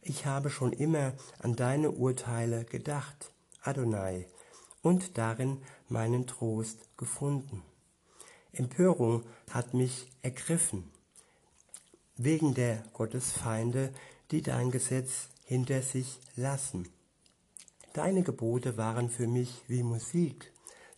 [0.02, 4.28] Ich habe schon immer an deine Urteile gedacht, Adonai,
[4.82, 5.58] und darin
[5.90, 7.62] meinen Trost gefunden.
[8.54, 10.90] Empörung hat mich ergriffen,
[12.16, 13.94] wegen der Gottesfeinde,
[14.32, 16.88] die dein Gesetz hinter sich lassen.
[17.94, 20.52] Deine Gebote waren für mich wie Musik,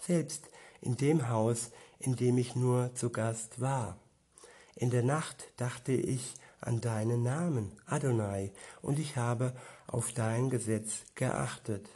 [0.05, 0.49] selbst
[0.81, 3.97] in dem Haus, in dem ich nur zu Gast war.
[4.75, 9.53] In der Nacht dachte ich an deinen Namen, Adonai, und ich habe
[9.87, 11.87] auf dein Gesetz geachtet.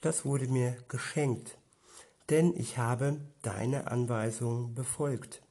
[0.00, 1.56] Das wurde mir geschenkt,
[2.30, 5.42] denn ich habe deine Anweisungen befolgt.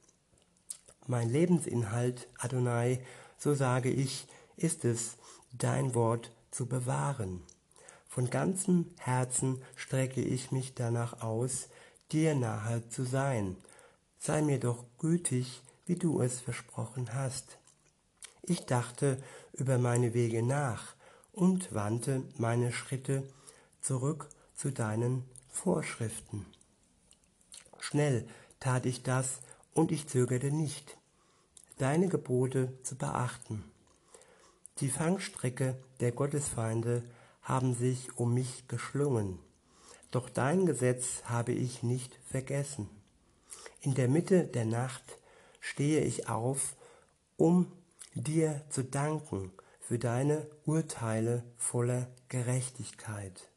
[1.06, 3.00] Mein Lebensinhalt, Adonai,
[3.38, 5.16] so sage ich, ist es,
[5.52, 7.42] dein Wort zu bewahren.
[8.16, 11.68] Von ganzem Herzen strecke ich mich danach aus,
[12.12, 13.58] dir nahe zu sein.
[14.18, 17.58] Sei mir doch gütig, wie du es versprochen hast.
[18.40, 20.94] Ich dachte über meine Wege nach
[21.32, 23.22] und wandte meine Schritte
[23.82, 26.46] zurück zu deinen Vorschriften.
[27.80, 28.26] Schnell
[28.60, 29.40] tat ich das
[29.74, 30.96] und ich zögerte nicht,
[31.76, 33.62] deine Gebote zu beachten.
[34.78, 37.02] Die Fangstrecke der Gottesfeinde
[37.46, 39.38] haben sich um mich geschlungen,
[40.10, 42.90] doch dein Gesetz habe ich nicht vergessen.
[43.80, 45.18] In der Mitte der Nacht
[45.60, 46.74] stehe ich auf,
[47.36, 47.70] um
[48.14, 53.48] dir zu danken für deine Urteile voller Gerechtigkeit.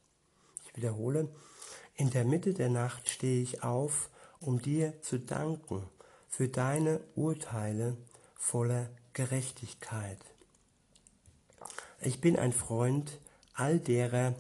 [0.66, 1.28] Ich wiederhole,
[1.96, 5.90] in der Mitte der Nacht stehe ich auf, um dir zu danken
[6.28, 7.98] für deine Urteile
[8.36, 10.20] voller Gerechtigkeit.
[12.02, 13.20] Ich bin ein Freund
[13.60, 14.36] all derer,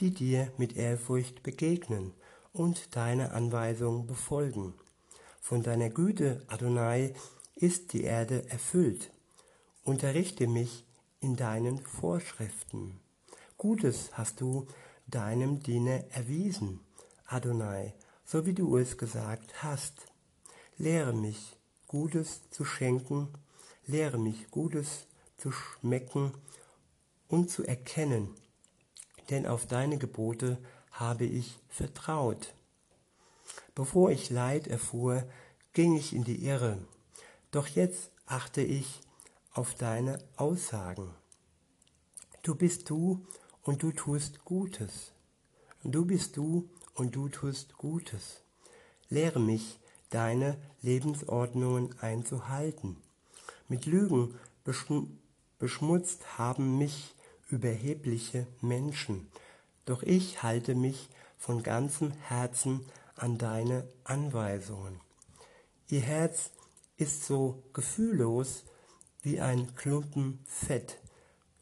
[0.00, 2.12] die dir mit Ehrfurcht begegnen
[2.52, 4.74] und deine Anweisungen befolgen.
[5.40, 7.14] Von deiner Güte, Adonai,
[7.54, 9.10] ist die Erde erfüllt.
[9.84, 10.84] Unterrichte mich
[11.20, 12.98] in deinen Vorschriften.
[13.58, 14.66] Gutes hast du
[15.06, 16.80] deinem Diener erwiesen,
[17.26, 20.06] Adonai, so wie du es gesagt hast.
[20.78, 23.28] Lehre mich, Gutes zu schenken,
[23.86, 26.32] lehre mich, Gutes zu schmecken
[27.32, 28.28] und zu erkennen,
[29.30, 30.58] denn auf deine Gebote
[30.90, 32.54] habe ich vertraut.
[33.74, 35.24] Bevor ich Leid erfuhr,
[35.72, 36.76] ging ich in die Irre,
[37.50, 39.00] doch jetzt achte ich
[39.52, 41.08] auf deine Aussagen.
[42.42, 43.26] Du bist du
[43.62, 45.12] und du tust Gutes.
[45.84, 48.42] Du bist du und du tust Gutes.
[49.08, 52.98] Lehre mich, deine Lebensordnungen einzuhalten.
[53.68, 54.38] Mit Lügen
[55.58, 57.14] beschmutzt haben mich
[57.52, 59.28] überhebliche Menschen,
[59.84, 65.00] doch ich halte mich von ganzem Herzen an deine Anweisungen.
[65.88, 66.50] Ihr Herz
[66.96, 68.64] ist so gefühllos
[69.22, 70.98] wie ein Klumpen Fett,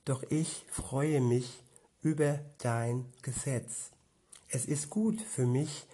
[0.04, 1.62] doch ich freue mich
[2.02, 3.90] über dein Gesetz.
[4.48, 5.86] Es ist gut für mich,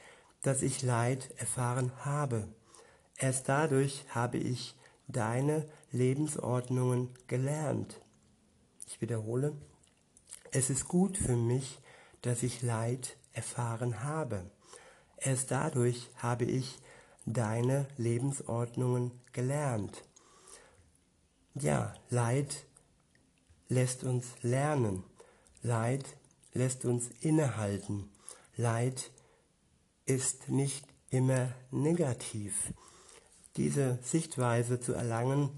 [0.43, 2.49] dass ich Leid erfahren habe.
[3.17, 4.77] Erst dadurch habe ich
[5.09, 8.01] deine Lebensordnungen gelernt.
[8.87, 9.57] Ich wiederhole,
[10.57, 11.83] es ist gut für mich,
[12.23, 14.51] dass ich Leid erfahren habe.
[15.19, 16.79] Erst dadurch habe ich
[17.27, 20.03] deine Lebensordnungen gelernt.
[21.55, 22.64] Ja, Leid
[23.69, 25.05] lässt uns lernen.
[25.61, 26.07] Leid
[26.55, 28.09] lässt uns innehalten.
[28.57, 29.11] Leid
[30.07, 32.73] ist nicht immer negativ.
[33.57, 35.51] Diese Sichtweise zu erlangen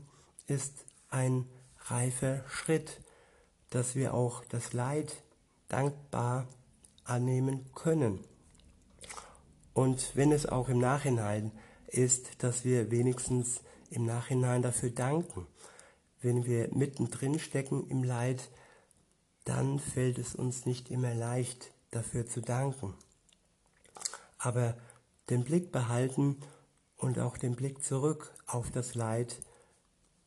[0.48, 1.48] ist ein
[1.86, 3.00] reifer Schritt
[3.70, 5.22] dass wir auch das Leid
[5.68, 6.46] dankbar
[7.04, 8.24] annehmen können.
[9.74, 11.52] Und wenn es auch im Nachhinein
[11.86, 15.46] ist, dass wir wenigstens im Nachhinein dafür danken.
[16.20, 18.50] Wenn wir mittendrin stecken im Leid,
[19.44, 22.94] dann fällt es uns nicht immer leicht, dafür zu danken.
[24.36, 24.76] Aber
[25.30, 26.36] den Blick behalten
[26.96, 29.40] und auch den Blick zurück auf das Leid,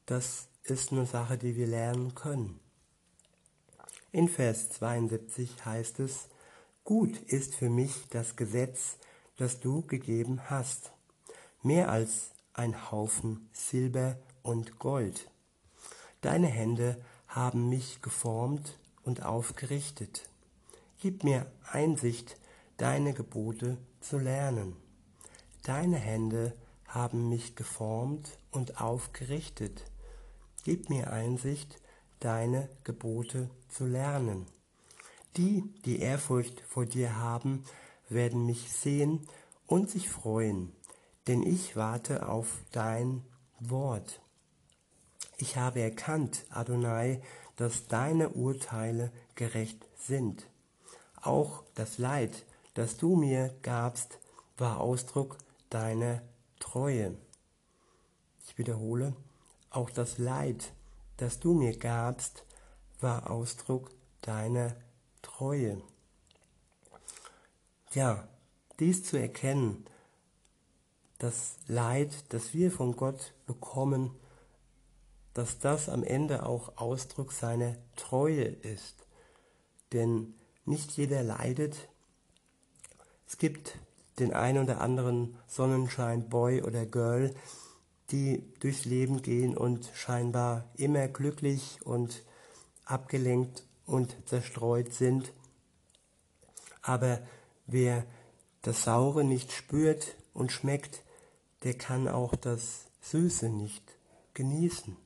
[0.05, 2.59] das ist eine Sache, die wir lernen können.
[4.13, 6.27] In Vers 72 heißt es,
[6.83, 8.97] Gut ist für mich das Gesetz,
[9.37, 10.91] das du gegeben hast,
[11.63, 15.31] mehr als ein Haufen Silber und Gold.
[16.19, 20.27] Deine Hände haben mich geformt und aufgerichtet.
[20.99, 22.37] Gib mir Einsicht,
[22.75, 24.75] deine Gebote zu lernen.
[25.63, 26.53] Deine Hände
[26.85, 29.85] haben mich geformt und aufgerichtet.
[30.65, 31.79] Gib mir Einsicht,
[32.21, 34.47] deine Gebote zu lernen.
[35.35, 37.65] Die, die Ehrfurcht vor dir haben,
[38.07, 39.27] werden mich sehen
[39.67, 40.71] und sich freuen,
[41.27, 43.23] denn ich warte auf dein
[43.59, 44.21] Wort.
[45.37, 47.21] Ich habe erkannt, Adonai,
[47.55, 50.47] dass deine Urteile gerecht sind.
[51.21, 54.19] Auch das Leid, das du mir gabst,
[54.57, 55.37] war Ausdruck
[55.69, 56.21] deiner
[56.59, 57.17] Treue.
[58.45, 59.15] Ich wiederhole,
[59.69, 60.73] auch das Leid,
[61.21, 62.45] das du mir gabst,
[62.99, 64.75] war Ausdruck deiner
[65.21, 65.79] Treue.
[67.93, 68.27] Ja,
[68.79, 69.85] dies zu erkennen,
[71.19, 74.09] das Leid, das wir von Gott bekommen,
[75.35, 79.05] dass das am Ende auch Ausdruck seiner Treue ist.
[79.93, 80.33] Denn
[80.65, 81.87] nicht jeder leidet.
[83.27, 83.77] Es gibt
[84.17, 87.35] den einen oder anderen Sonnenschein-Boy oder Girl,
[88.11, 92.23] die durchs Leben gehen und scheinbar immer glücklich und
[92.85, 95.31] abgelenkt und zerstreut sind.
[96.81, 97.21] Aber
[97.67, 98.05] wer
[98.61, 101.03] das Saure nicht spürt und schmeckt,
[101.63, 103.83] der kann auch das Süße nicht
[104.33, 104.97] genießen.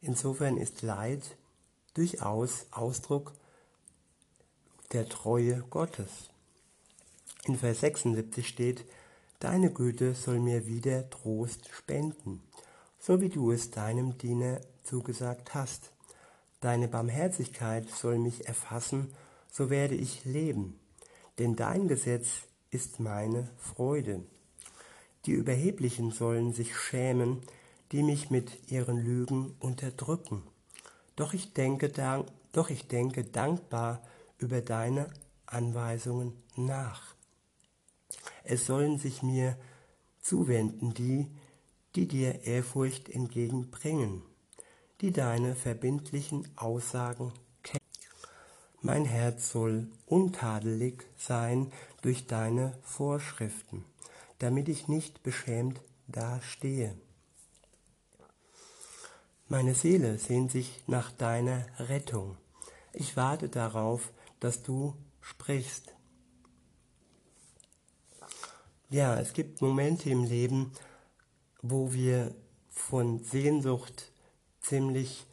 [0.00, 1.36] Insofern ist Leid
[1.94, 3.32] durchaus Ausdruck
[4.92, 6.30] der Treue Gottes.
[7.44, 8.84] In Vers 76 steht,
[9.40, 12.42] Deine Güte soll mir wieder Trost spenden,
[12.98, 15.92] so wie du es deinem Diener zugesagt hast.
[16.60, 19.14] Deine Barmherzigkeit soll mich erfassen,
[19.50, 20.78] so werde ich leben,
[21.38, 22.26] denn dein Gesetz
[22.70, 24.22] ist meine Freude.
[25.24, 27.40] Die Überheblichen sollen sich schämen,
[27.92, 30.42] die mich mit ihren Lügen unterdrücken.
[31.16, 31.90] Doch ich denke,
[32.52, 34.02] doch ich denke dankbar
[34.36, 35.08] über deine
[35.46, 37.14] Anweisungen nach.
[38.44, 39.56] Es sollen sich mir
[40.20, 41.30] zuwenden die,
[41.96, 44.22] die dir Ehrfurcht entgegenbringen,
[45.00, 47.80] die deine verbindlichen Aussagen kennen.
[48.80, 53.84] Mein Herz soll untadelig sein durch deine Vorschriften,
[54.38, 56.94] damit ich nicht beschämt dastehe.
[59.48, 62.36] Meine Seele sehnt sich nach deiner Rettung.
[62.92, 65.92] Ich warte darauf, dass du sprichst.
[68.92, 70.72] Ja, es gibt Momente im Leben,
[71.62, 72.34] wo wir
[72.70, 74.10] von Sehnsucht
[74.60, 75.28] ziemlich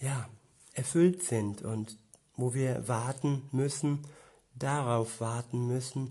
[0.00, 0.30] ja,
[0.72, 1.98] erfüllt sind und
[2.36, 4.06] wo wir warten müssen,
[4.54, 6.10] darauf warten müssen,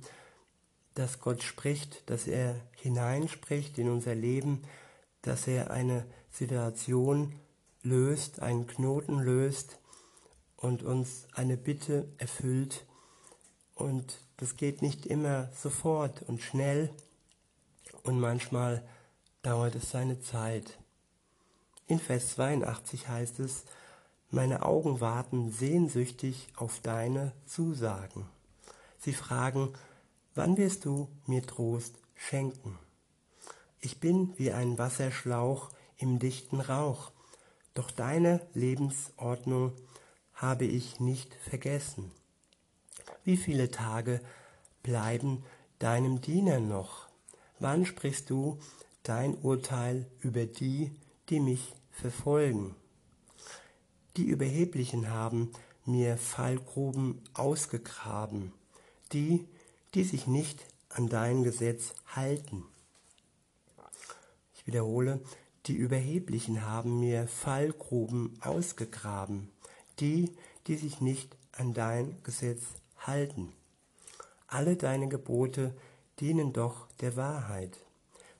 [0.93, 4.61] dass Gott spricht, dass er hineinspricht in unser Leben,
[5.23, 7.33] dass er eine Situation
[7.81, 9.79] löst, einen Knoten löst
[10.55, 12.85] und uns eine Bitte erfüllt.
[13.73, 16.89] Und das geht nicht immer sofort und schnell
[18.03, 18.83] und manchmal
[19.41, 20.77] dauert es seine Zeit.
[21.87, 23.65] In Vers 82 heißt es,
[24.31, 28.27] meine Augen warten sehnsüchtig auf deine Zusagen.
[28.97, 29.73] Sie fragen,
[30.33, 32.77] wann wirst du mir Trost schenken?
[33.79, 37.11] Ich bin wie ein Wasserschlauch im dichten Rauch,
[37.75, 39.73] doch deine Lebensordnung
[40.33, 42.11] habe ich nicht vergessen.
[43.25, 44.21] Wie viele Tage
[44.83, 45.43] bleiben
[45.79, 47.07] deinem Diener noch?
[47.59, 48.59] Wann sprichst du
[49.01, 50.91] dein Urteil über die,
[51.29, 52.75] die mich verfolgen?
[54.15, 55.51] Die Überheblichen haben
[55.85, 58.53] mir Fallgruben ausgegraben,
[59.11, 59.47] die,
[59.95, 62.63] die sich nicht an dein Gesetz halten.
[64.53, 65.19] Ich wiederhole,
[65.65, 69.49] die Überheblichen haben mir Fallgruben ausgegraben,
[69.99, 70.31] die,
[70.67, 72.61] die sich nicht an dein Gesetz
[73.07, 73.53] halten.
[74.47, 75.75] Alle deine Gebote
[76.19, 77.77] dienen doch der Wahrheit.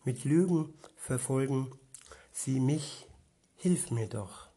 [0.04, 1.72] Mit Lügen verfolgen
[2.32, 3.08] sie mich,
[3.58, 4.48] hilf mir doch.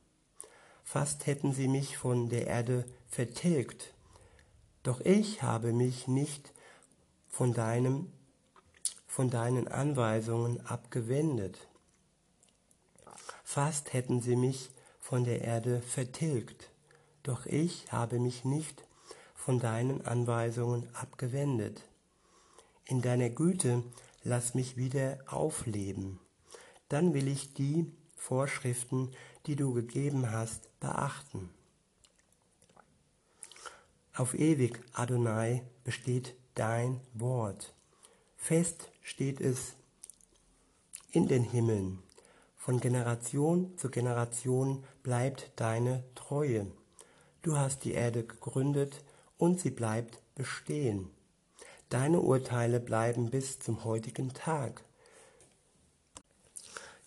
[0.85, 3.95] Fast hätten sie mich von der Erde vertilgt,
[4.83, 6.53] doch ich habe mich nicht
[7.29, 8.13] von deinem
[9.07, 11.67] von deinen Anweisungen abgewendet.
[13.43, 16.71] Fast hätten sie mich von der Erde vertilgt,
[17.23, 18.88] doch ich habe mich nicht
[19.49, 21.83] von deinen Anweisungen abgewendet.
[22.85, 23.83] In deiner Güte
[24.23, 26.21] lass mich wieder aufleben.
[26.91, 29.11] Dann will ich die Vorschriften,
[29.47, 31.49] die du gegeben hast, beachten.
[34.15, 37.75] Auf ewig, Adonai, besteht dein Wort.
[38.37, 39.77] Fest steht es
[41.11, 42.03] in den Himmeln.
[42.55, 46.71] Von Generation zu Generation bleibt deine Treue.
[47.41, 49.03] Du hast die Erde gegründet
[49.39, 51.11] und sie bleibt bestehen.
[51.89, 54.85] Deine Urteile bleiben bis zum heutigen Tag.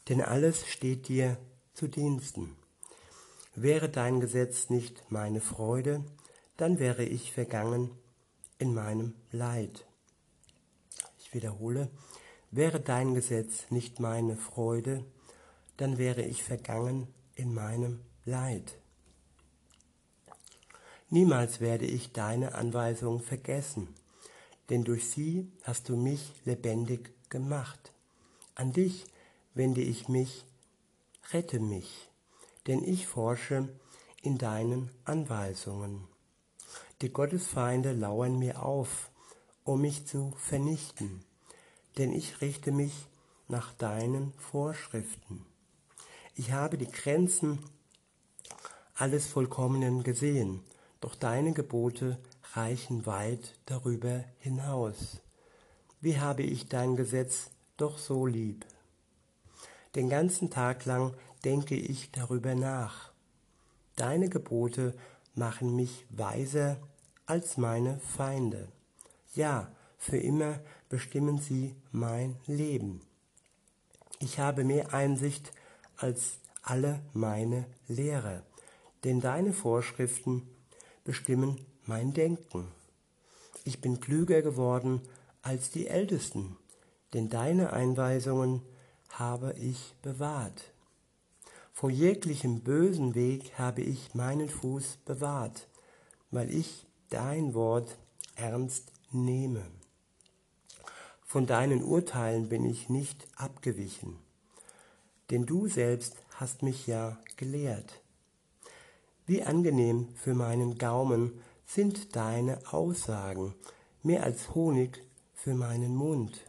[0.10, 1.38] Denn alles steht dir
[1.74, 2.56] zu Diensten.
[3.54, 6.04] Wäre dein Gesetz nicht meine Freude,
[6.58, 7.92] dann wäre ich vergangen
[8.58, 9.86] in meinem Leid.
[11.20, 11.90] Ich wiederhole,
[12.50, 15.06] wäre dein Gesetz nicht meine Freude,
[15.78, 18.81] dann wäre ich vergangen in meinem Leid.
[21.14, 23.90] Niemals werde ich deine Anweisung vergessen,
[24.70, 27.92] denn durch sie hast du mich lebendig gemacht.
[28.56, 29.04] An dich
[29.54, 30.46] wende ich mich,
[31.34, 32.10] rette mich,
[32.66, 33.68] denn ich forsche
[34.22, 36.08] in deinen Anweisungen.
[37.02, 39.10] Die Gottesfeinde lauern mir auf,
[39.66, 41.26] um mich zu vernichten,
[41.98, 42.94] denn ich richte mich
[43.50, 45.46] nach deinen Vorschriften.
[46.36, 47.60] Ich habe die Grenzen
[48.96, 50.64] alles Vollkommenen gesehen,
[51.02, 52.18] doch deine Gebote
[52.54, 55.22] reichen weit darüber hinaus.
[56.00, 58.66] Wie habe ich dein Gesetz doch so lieb?
[59.96, 63.12] Den ganzen Tag lang denke ich darüber nach.
[63.96, 64.96] Deine Gebote
[65.36, 66.78] machen mich weiser
[67.26, 68.70] als meine Feinde.
[69.34, 73.02] Ja, für immer bestimmen sie mein Leben.
[74.20, 75.52] Ich habe mehr Einsicht
[75.98, 78.44] als alle meine Lehrer,
[79.04, 80.48] denn deine Vorschriften
[81.12, 82.72] bestimmen mein Denken.
[83.66, 85.02] Ich bin klüger geworden
[85.42, 86.56] als die Ältesten,
[87.14, 88.62] denn deine Einweisungen
[89.10, 90.72] habe ich bewahrt.
[91.74, 95.68] Vor jeglichem bösen Weg habe ich meinen Fuß bewahrt,
[96.30, 97.98] weil ich dein Wort
[98.38, 99.66] ernst nehme.
[101.26, 104.16] Von deinen Urteilen bin ich nicht abgewichen,
[105.30, 108.01] denn du selbst hast mich ja gelehrt.
[109.26, 113.56] Wie angenehm für meinen Gaumen sind deine Aussagen,
[114.04, 115.02] mehr als Honig
[115.34, 116.42] für meinen Mund.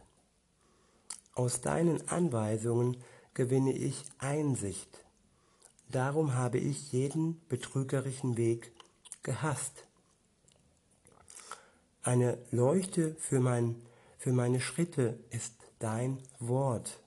[1.33, 2.97] Aus deinen Anweisungen
[3.33, 5.05] gewinne ich Einsicht.
[5.89, 8.71] Darum habe ich jeden betrügerischen Weg
[9.23, 9.87] gehasst.
[12.01, 13.75] Eine Leuchte für mein
[14.23, 17.01] für meine Schritte ist dein Wort,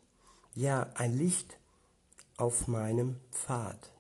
[0.55, 1.57] ja ein Licht
[2.37, 3.96] auf meinem Pfad.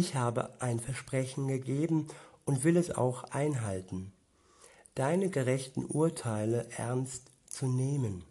[0.00, 2.06] Ich habe ein Versprechen gegeben
[2.44, 4.12] und will es auch einhalten,
[4.94, 8.22] deine gerechten Urteile ernst zu nehmen.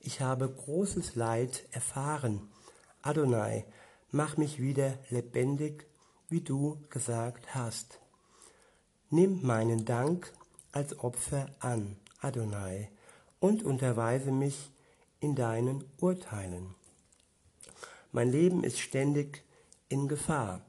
[0.00, 2.48] Ich habe großes Leid erfahren.
[3.00, 3.64] Adonai,
[4.10, 5.86] mach mich wieder lebendig,
[6.30, 8.00] wie du gesagt hast.
[9.08, 10.32] Nimm meinen Dank
[10.72, 11.96] als Opfer an.
[12.22, 12.90] Adonai,
[13.38, 14.72] und unterweise mich
[15.20, 16.74] in deinen Urteilen.
[18.10, 19.44] Mein Leben ist ständig
[19.88, 20.64] in Gefahr,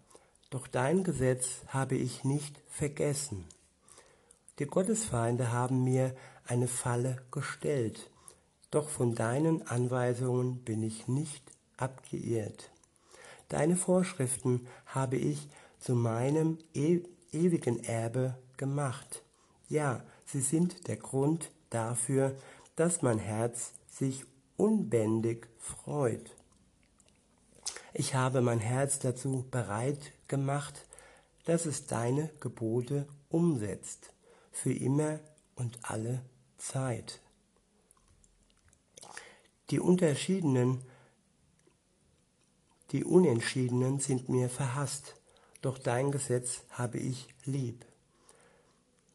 [0.49, 3.45] doch dein Gesetz habe ich nicht vergessen.
[4.59, 8.09] Die Gottesfeinde haben mir eine Falle gestellt,
[8.71, 11.43] doch von deinen Anweisungen bin ich nicht
[11.77, 12.71] abgeirrt.
[13.47, 15.47] Deine Vorschriften habe ich
[15.79, 19.23] zu meinem e ewigen Erbe gemacht.
[19.69, 22.35] Ja, Sie sind der Grund dafür,
[22.75, 24.25] dass mein Herz sich
[24.57, 26.35] unbändig freut.
[27.93, 30.85] Ich habe mein Herz dazu bereit gemacht,
[31.45, 34.13] dass es deine Gebote umsetzt,
[34.51, 35.19] für immer
[35.55, 36.21] und alle
[36.57, 37.19] Zeit.
[39.69, 40.81] Die Unterschiedenen,
[42.91, 45.15] die Unentschiedenen sind mir verhasst,
[45.61, 47.85] doch dein Gesetz habe ich lieb.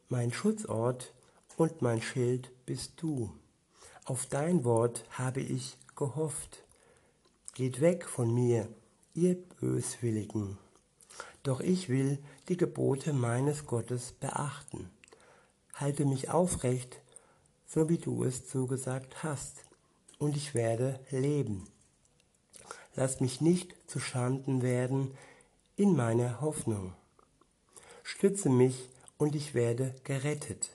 [0.09, 1.13] Mein Schutzort
[1.57, 3.33] und mein Schild bist du.
[4.05, 6.64] Auf dein Wort habe ich gehofft.
[7.55, 8.69] Geht weg von mir,
[9.15, 10.59] ihr Böswilligen.
[11.45, 14.91] Doch ich will die Gebote meines Gottes beachten.
[15.73, 17.01] Halte mich aufrecht,
[17.65, 19.65] so wie du es zugesagt hast,
[20.19, 21.69] und ich werde leben.
[22.97, 25.17] Lass mich nicht zu Schanden werden
[25.77, 26.93] in meiner Hoffnung.
[28.03, 30.71] Stütze mich und ich werde gerettet.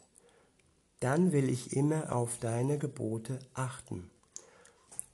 [1.02, 4.10] Dann will ich immer auf deine Gebote achten.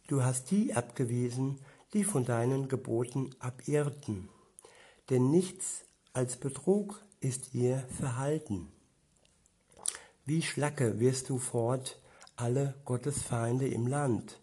[0.08, 1.60] Du hast die abgewiesen,
[1.94, 4.30] die von deinen Geboten abirrten,
[5.10, 8.72] denn nichts als Betrug ist ihr Verhalten.
[10.24, 12.00] Wie Schlacke wirst du fort
[12.36, 14.40] alle Gottesfeinde im Land,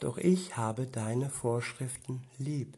[0.00, 2.76] doch ich habe deine Vorschriften lieb.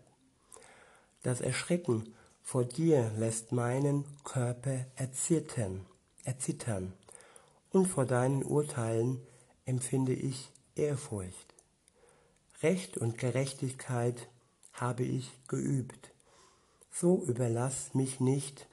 [1.23, 5.87] Das Erschrecken vor dir lässt meinen Körper erzittern,
[6.25, 6.93] erzittern,
[7.71, 9.21] und vor deinen Urteilen
[9.65, 11.50] empfinde ich Ehrfurcht.
[12.63, 14.29] Recht und Gerechtigkeit
[14.75, 16.11] habe ich geübt.
[16.93, 18.67] So überlass mich nicht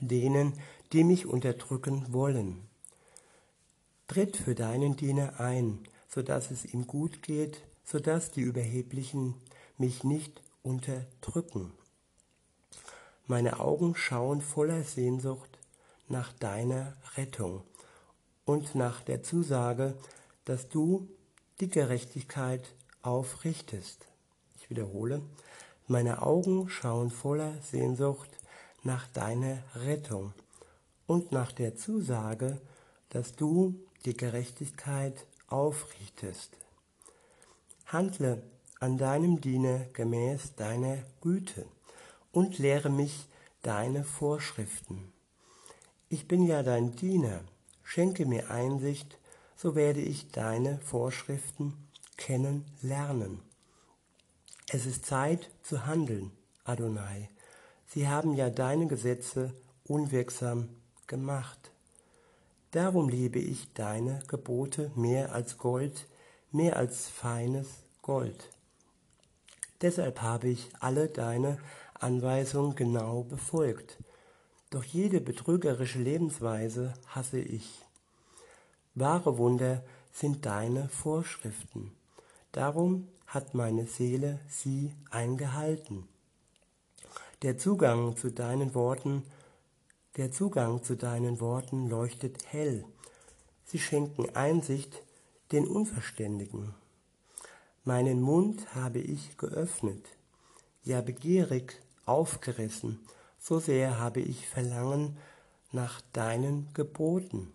[0.00, 0.52] denen,
[0.92, 2.68] die mich unterdrücken wollen.
[4.08, 9.36] Tritt für deinen Diener ein, so dass es ihm gut geht, so dass die Überheblichen
[9.78, 11.72] mich nicht unterdrücken.
[13.26, 15.58] Meine Augen schauen voller Sehnsucht
[16.08, 17.62] nach deiner Rettung
[18.44, 19.96] und nach der Zusage,
[20.44, 21.08] dass du
[21.60, 24.06] die Gerechtigkeit aufrichtest.
[24.56, 25.22] Ich wiederhole,
[25.88, 28.30] Meine Augen schauen voller Sehnsucht
[28.84, 30.32] nach deiner Rettung
[31.06, 32.60] und nach der Zusage,
[33.10, 33.74] dass du
[34.04, 36.56] die Gerechtigkeit aufrichtest.
[37.86, 38.42] Handle
[38.80, 41.66] an deinem Diener gemäß deiner Güte
[42.30, 43.26] und lehre mich
[43.62, 45.12] deine Vorschriften.
[46.08, 47.40] Ich bin ja dein Diener,
[47.82, 49.18] schenke mir Einsicht,
[49.56, 51.74] so werde ich deine Vorschriften
[52.22, 53.40] kennenlernen.
[54.68, 56.30] Es ist Zeit zu handeln,
[56.62, 57.28] Adonai.
[57.88, 59.52] Sie haben ja deine Gesetze
[59.88, 60.68] unwirksam
[61.08, 61.72] gemacht.
[62.70, 66.06] Darum liebe ich deine Gebote mehr als Gold,
[66.52, 67.66] mehr als feines
[68.02, 68.50] Gold.
[69.80, 71.58] Deshalb habe ich alle deine
[71.94, 73.98] Anweisungen genau befolgt.
[74.70, 77.80] Doch jede betrügerische Lebensweise hasse ich.
[78.94, 81.96] Wahre Wunder sind deine Vorschriften.
[82.52, 86.06] Darum hat meine Seele sie eingehalten.
[87.40, 89.22] Der Zugang zu deinen Worten,
[90.18, 92.84] der Zugang zu deinen Worten leuchtet hell.
[93.64, 95.02] Sie schenken Einsicht
[95.50, 96.74] den Unverständigen.
[97.84, 100.06] Meinen Mund habe ich geöffnet,
[100.84, 103.00] ja begierig aufgerissen,
[103.40, 105.16] so sehr habe ich Verlangen
[105.72, 107.50] nach deinen Geboten.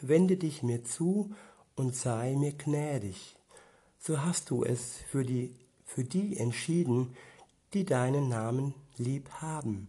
[0.00, 1.32] Wende dich mir zu
[1.76, 3.36] und sei mir gnädig
[4.06, 5.54] so hast du es für die,
[5.86, 7.16] für die entschieden,
[7.72, 9.88] die deinen Namen lieb haben.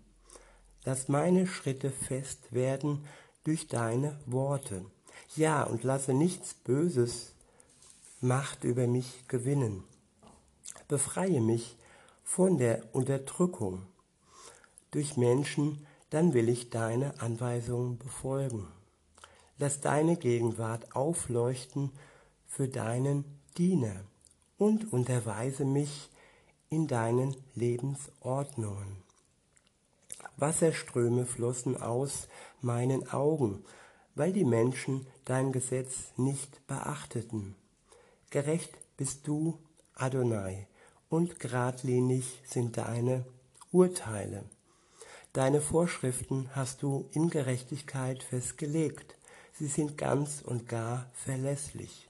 [0.85, 3.05] Lass meine Schritte fest werden
[3.43, 4.85] durch deine Worte.
[5.35, 7.33] Ja, und lasse nichts Böses
[8.21, 9.83] Macht über mich gewinnen.
[10.87, 11.77] Befreie mich
[12.23, 13.85] von der Unterdrückung
[14.91, 18.65] durch Menschen, dann will ich deine Anweisungen befolgen.
[19.57, 21.91] Lass deine Gegenwart aufleuchten
[22.47, 24.03] für deinen Diener
[24.57, 26.09] und unterweise mich
[26.69, 28.97] in deinen Lebensordnungen.
[30.35, 32.27] Wasserströme flossen aus
[32.59, 33.63] meinen Augen,
[34.13, 37.55] weil die Menschen dein Gesetz nicht beachteten.
[38.29, 39.57] Gerecht bist du,
[39.93, 40.67] Adonai,
[41.07, 43.25] und geradlinig sind deine
[43.71, 44.43] Urteile.
[45.31, 49.15] Deine Vorschriften hast du in Gerechtigkeit festgelegt,
[49.53, 52.04] sie sind ganz und gar verlässlich.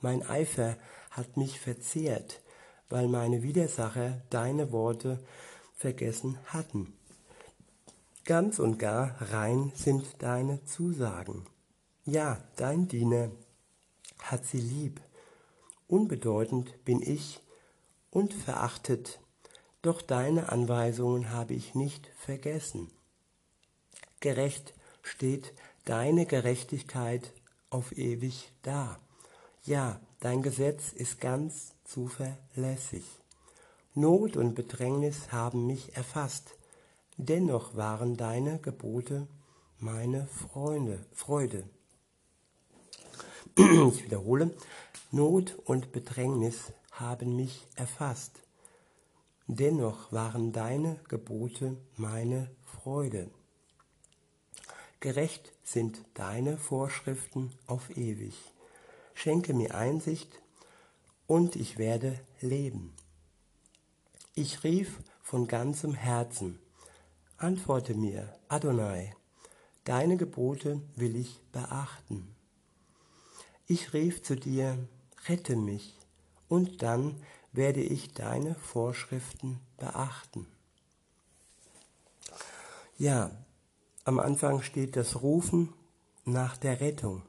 [0.00, 0.76] Mein Eifer
[1.10, 2.40] hat mich verzehrt,
[2.88, 5.18] weil meine Widersacher deine Worte
[5.76, 6.94] vergessen hatten.
[8.24, 11.46] Ganz und gar rein sind deine Zusagen.
[12.04, 13.30] Ja, dein Diener
[14.18, 15.00] hat sie lieb.
[15.88, 17.40] Unbedeutend bin ich
[18.10, 19.20] und verachtet,
[19.82, 22.90] doch deine Anweisungen habe ich nicht vergessen.
[24.20, 27.32] Gerecht steht deine Gerechtigkeit
[27.70, 29.00] auf ewig da.
[29.64, 33.04] Ja, dein Gesetz ist ganz zuverlässig.
[33.94, 36.54] Not und Bedrängnis haben mich erfasst,
[37.18, 39.28] dennoch waren deine Gebote
[39.78, 41.68] meine Freunde, Freude.
[43.54, 44.56] Ich wiederhole,
[45.10, 48.40] Not und Bedrängnis haben mich erfasst,
[49.46, 53.30] dennoch waren deine Gebote meine Freude.
[55.00, 58.34] Gerecht sind deine Vorschriften auf ewig
[59.20, 60.40] schenke mir Einsicht
[61.26, 62.94] und ich werde leben.
[64.34, 66.58] Ich rief von ganzem Herzen,
[67.36, 69.14] antworte mir, Adonai,
[69.84, 72.34] deine Gebote will ich beachten.
[73.66, 74.88] Ich rief zu dir,
[75.28, 75.98] rette mich,
[76.48, 80.46] und dann werde ich deine Vorschriften beachten.
[82.96, 83.30] Ja,
[84.04, 85.74] am Anfang steht das Rufen
[86.24, 87.22] nach der Rettung.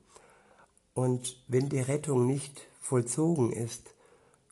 [0.93, 3.93] Und wenn die Rettung nicht vollzogen ist,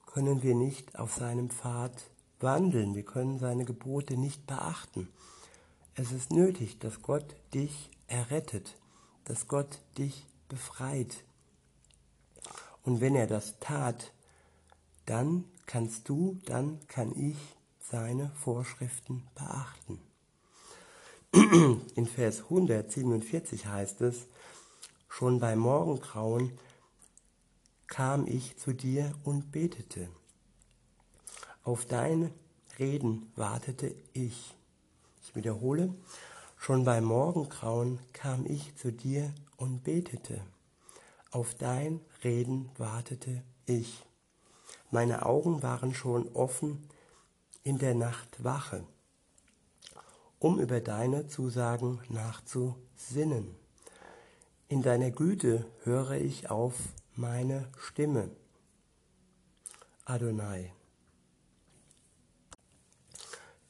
[0.06, 1.92] können wir nicht auf seinem Pfad
[2.40, 5.10] wandeln, wir können seine Gebote nicht beachten.
[5.96, 8.78] Es ist nötig, dass Gott dich errettet,
[9.26, 11.24] dass Gott dich befreit.
[12.84, 14.14] Und wenn er das tat,
[15.06, 17.38] dann kannst du, dann kann ich
[17.80, 20.00] seine Vorschriften beachten.
[21.96, 24.28] In Vers 147 heißt es,
[25.10, 26.57] Schon beim Morgengrauen
[27.88, 30.07] kam ich zu dir und betete.
[31.64, 32.32] Auf dein
[32.78, 34.55] Reden wartete ich.
[35.22, 35.93] Ich wiederhole,
[36.55, 40.41] schon beim Morgengrauen kam ich zu dir und betete.
[41.32, 44.05] Auf dein Reden wartete ich.
[44.89, 46.88] Meine Augen waren schon offen
[47.64, 48.86] in der Nacht wache,
[50.39, 53.55] um über deine Zusagen nachzusinnen.
[54.70, 56.76] In deiner Güte höre ich auf
[57.15, 58.30] meine Stimme.
[60.05, 60.74] Adonai.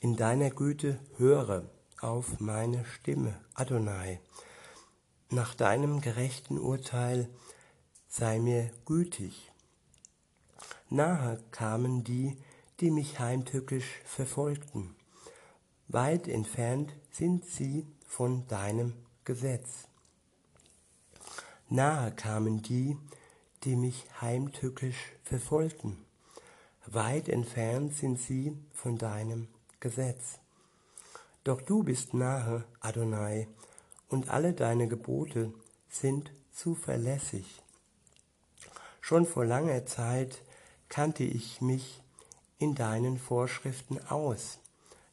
[0.01, 1.69] in deiner Güte höre
[1.99, 4.21] auf meine Stimme, Adonai.
[5.29, 7.29] Nach deinem gerechten Urteil
[8.07, 9.51] sei mir gütig.
[10.89, 12.37] Nahe kamen die,
[12.79, 14.95] die mich heimtückisch verfolgten.
[15.89, 18.93] Weit entfernt sind sie von deinem
[19.25, 19.88] Gesetz.
[21.71, 22.97] Nahe kamen die,
[23.63, 26.03] die mich heimtückisch verfolgten.
[26.87, 29.47] Weit entfernt sind sie von deinem
[29.79, 30.39] Gesetz.
[31.43, 33.47] Doch du bist nahe, Adonai,
[34.07, 35.53] und alle deine Gebote
[35.89, 37.61] sind zuverlässig.
[38.99, 40.41] Schon vor langer Zeit
[40.89, 42.01] kannte ich mich
[42.57, 44.57] in deinen Vorschriften aus,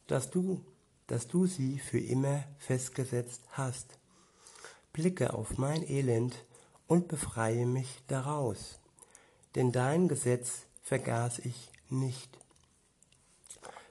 [0.07, 0.65] dass du,
[1.05, 3.99] dass du sie für immer festgesetzt hast.
[4.97, 6.43] Blicke auf mein Elend
[6.87, 8.79] und befreie mich daraus,
[9.53, 12.39] denn dein Gesetz vergaß ich nicht.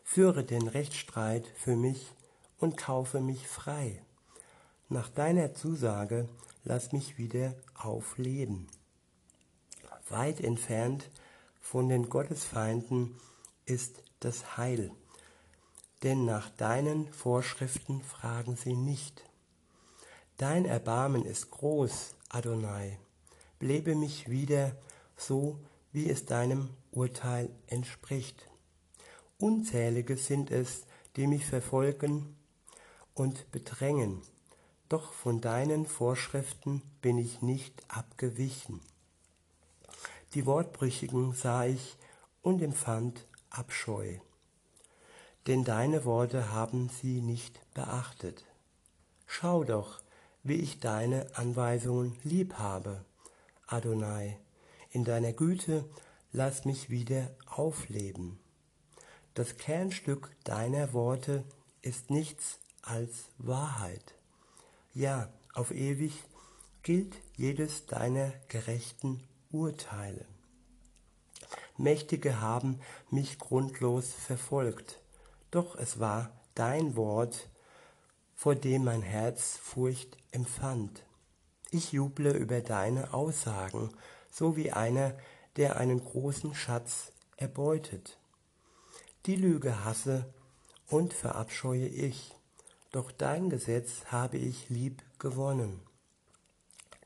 [0.03, 2.13] Führe den Rechtsstreit für mich
[2.59, 4.03] und kaufe mich frei.
[4.89, 6.29] Nach deiner Zusage
[6.65, 8.67] lass mich wieder aufleben.
[10.09, 11.09] Weit entfernt
[11.61, 13.15] von den Gottesfeinden
[13.65, 14.91] ist das Heil,
[16.03, 19.26] denn nach deinen Vorschriften fragen sie nicht.
[20.39, 22.99] Dein Erbarmen ist groß, Adonai,
[23.59, 24.77] belebe mich wieder
[25.17, 25.59] so,
[25.93, 28.47] wie es deinem Urteil entspricht.
[29.39, 30.85] Unzählige sind es,
[31.17, 32.37] die mich verfolgen
[33.15, 34.21] und bedrängen,
[34.91, 38.81] doch von deinen Vorschriften bin ich nicht abgewichen.
[40.35, 41.97] Die Wortbrüchigen sah ich
[42.43, 44.19] und empfand Abscheu,
[45.47, 48.45] denn deine Worte haben sie nicht beachtet.
[49.27, 50.03] Schau doch,
[50.49, 53.05] wie ich deine Anweisungen lieb habe,
[53.67, 54.39] Adonai,
[54.91, 55.85] in deiner Güte
[56.33, 58.39] lass mich wieder aufleben.
[59.35, 61.45] Das Kernstück deiner Worte
[61.83, 64.15] ist nichts als Wahrheit.
[64.95, 66.13] Ja, auf ewig
[66.83, 70.27] gilt jedes deiner gerechten Urteile.
[71.77, 72.81] Mächtige haben
[73.11, 75.01] mich grundlos verfolgt,
[75.51, 77.49] doch es war dein Wort,
[78.35, 81.03] vor dem mein Herz Furcht empfand.
[81.71, 83.91] Ich juble über deine Aussagen,
[84.31, 85.15] so wie einer,
[85.57, 88.19] der einen großen Schatz erbeutet.
[89.25, 90.27] Die Lüge hasse
[90.89, 92.37] und verabscheue ich,
[92.93, 95.81] doch dein Gesetz habe ich lieb gewonnen.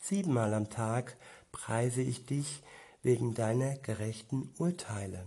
[0.01, 1.17] Siebenmal am Tag
[1.53, 2.65] preise ich dich
[3.03, 5.25] wegen deiner gerechten Urteile.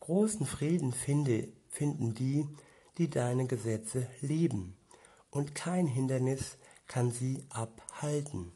[0.00, 2.48] Großen Frieden finde, finden die,
[2.96, 4.74] die deine Gesetze lieben,
[5.30, 6.56] und kein Hindernis
[6.90, 8.50] kann sie abhalten.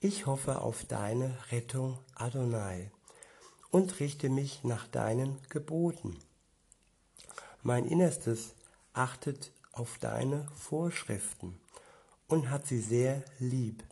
[0.00, 2.90] Ich hoffe auf deine Rettung, Adonai,
[3.70, 6.18] und richte mich nach deinen Geboten.
[7.62, 8.54] Mein Innerstes
[8.94, 11.60] achtet auf deine Vorschriften
[12.28, 13.84] und hat sie sehr lieb.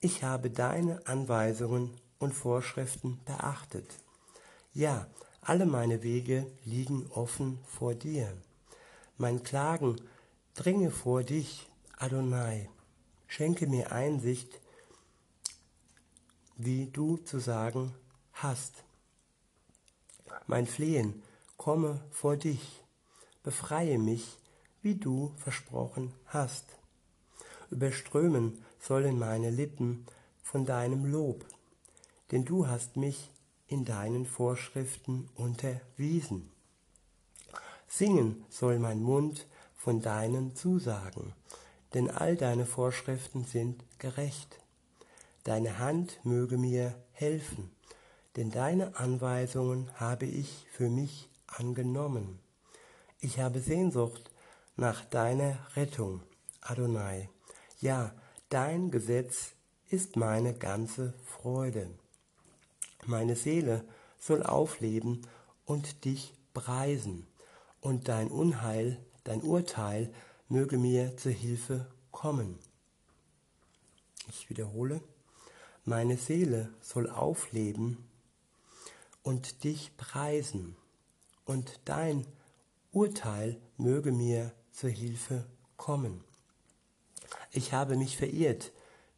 [0.00, 3.98] Ich habe deine Anweisungen und Vorschriften beachtet.
[4.74, 5.06] Ja,
[5.40, 8.30] alle meine Wege liegen offen vor dir.
[9.16, 9.96] Mein Klagen
[10.54, 11.71] dringe vor dich,
[12.02, 12.68] Adonai.
[13.28, 14.60] Schenke mir Einsicht,
[16.56, 17.94] wie du zu sagen
[18.32, 18.82] hast.
[20.48, 21.22] Mein Flehen
[21.56, 22.82] komme vor dich,
[23.44, 24.36] befreie mich,
[24.82, 26.64] wie du versprochen hast.
[27.70, 30.04] Überströmen sollen meine Lippen
[30.42, 31.46] von deinem Lob,
[32.32, 33.30] denn du hast mich
[33.68, 36.50] in deinen Vorschriften unterwiesen.
[37.86, 39.46] Singen soll mein Mund
[39.76, 41.32] von deinen Zusagen,
[41.94, 44.58] denn all deine Vorschriften sind gerecht.
[45.44, 47.70] Deine Hand möge mir helfen,
[48.36, 52.38] denn deine Anweisungen habe ich für mich angenommen.
[53.20, 54.30] Ich habe Sehnsucht
[54.76, 56.22] nach deiner Rettung,
[56.60, 57.28] Adonai.
[57.80, 58.12] Ja,
[58.48, 59.52] dein Gesetz
[59.90, 61.90] ist meine ganze Freude.
[63.04, 63.84] Meine Seele
[64.18, 65.26] soll aufleben
[65.64, 67.26] und dich preisen,
[67.80, 70.12] und dein Unheil, dein Urteil
[70.52, 72.58] möge mir zu Hilfe kommen.
[74.28, 75.00] Ich wiederhole,
[75.86, 77.96] meine Seele soll aufleben
[79.22, 80.76] und dich preisen,
[81.46, 82.26] und dein
[82.92, 85.46] Urteil möge mir zur Hilfe
[85.78, 86.22] kommen.
[87.50, 88.72] Ich habe mich verirrt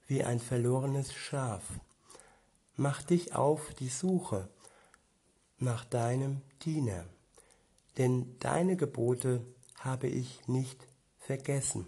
[0.06, 1.64] wie ein verlorenes Schaf.
[2.76, 4.48] Mach dich auf die Suche
[5.58, 7.04] nach deinem Diener,
[7.98, 9.44] denn deine Gebote
[9.80, 10.86] habe ich nicht
[11.26, 11.86] vergessen.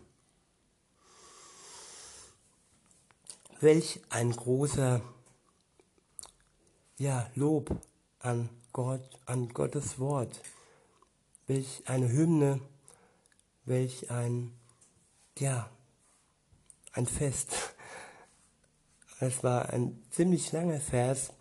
[3.60, 5.02] Welch ein großer
[6.98, 7.70] ja, Lob
[8.20, 10.40] an Gott, an Gottes Wort.
[11.46, 12.60] welch eine Hymne,
[13.64, 14.52] welch ein,
[15.38, 15.70] ja,
[16.92, 17.54] ein Fest.
[19.20, 21.32] Es war ein ziemlich langer Vers,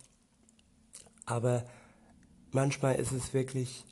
[1.24, 1.66] aber
[2.52, 3.84] manchmal ist es wirklich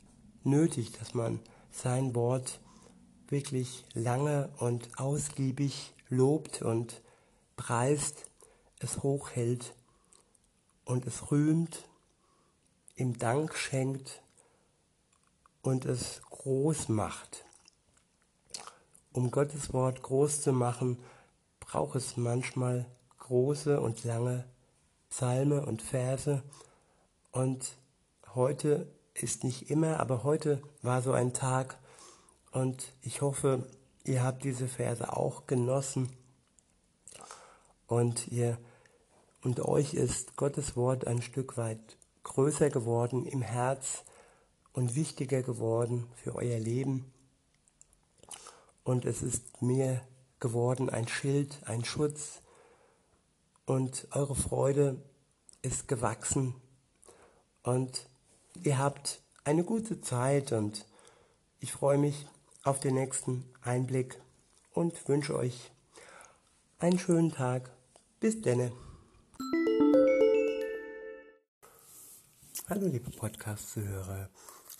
[0.43, 1.39] nötig, dass man
[1.71, 2.61] sein Wort
[3.29, 7.01] wirklich lange und ausgiebig lobt und
[7.55, 8.29] preist,
[8.79, 9.73] es hochhält
[10.83, 11.87] und es rühmt,
[12.95, 14.21] ihm Dank schenkt
[15.61, 17.45] und es groß macht.
[19.11, 20.99] Um Gottes Wort groß zu machen,
[21.59, 22.85] braucht es manchmal
[23.19, 24.45] große und lange
[25.09, 26.43] Psalme und Verse.
[27.31, 27.77] Und
[28.35, 31.79] heute ist nicht immer, aber heute war so ein Tag
[32.55, 33.67] und ich hoffe,
[34.05, 36.09] ihr habt diese Verse auch genossen
[37.85, 38.57] und ihr
[39.43, 44.05] und euch ist Gottes Wort ein Stück weit größer geworden im Herz
[44.71, 47.11] und wichtiger geworden für euer Leben.
[48.85, 50.01] Und es ist mir
[50.39, 52.41] geworden ein Schild, ein Schutz.
[53.65, 54.95] Und eure Freude
[55.61, 56.55] ist gewachsen.
[57.63, 58.07] Und
[58.63, 60.85] ihr habt eine gute Zeit und
[61.59, 62.25] ich freue mich
[62.65, 64.19] auf den nächsten Einblick
[64.73, 65.71] und wünsche euch
[66.79, 67.69] einen schönen Tag.
[68.19, 68.71] Bis denne.
[72.67, 74.29] Hallo liebe Podcast-Zuhörer,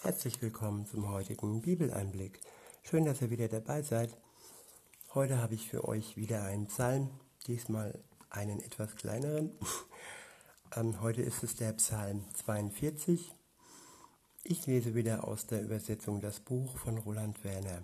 [0.02, 2.42] herzlich willkommen zum heutigen Bibeleinblick.
[2.82, 4.18] Schön, dass ihr wieder dabei seid.
[5.14, 7.12] Heute habe ich für euch wieder einen Psalm,
[7.46, 9.52] diesmal einen etwas kleineren.
[10.76, 13.32] Ähm, heute ist es der Psalm 42.
[14.48, 17.84] Ich lese wieder aus der Übersetzung das Buch von Roland Werner.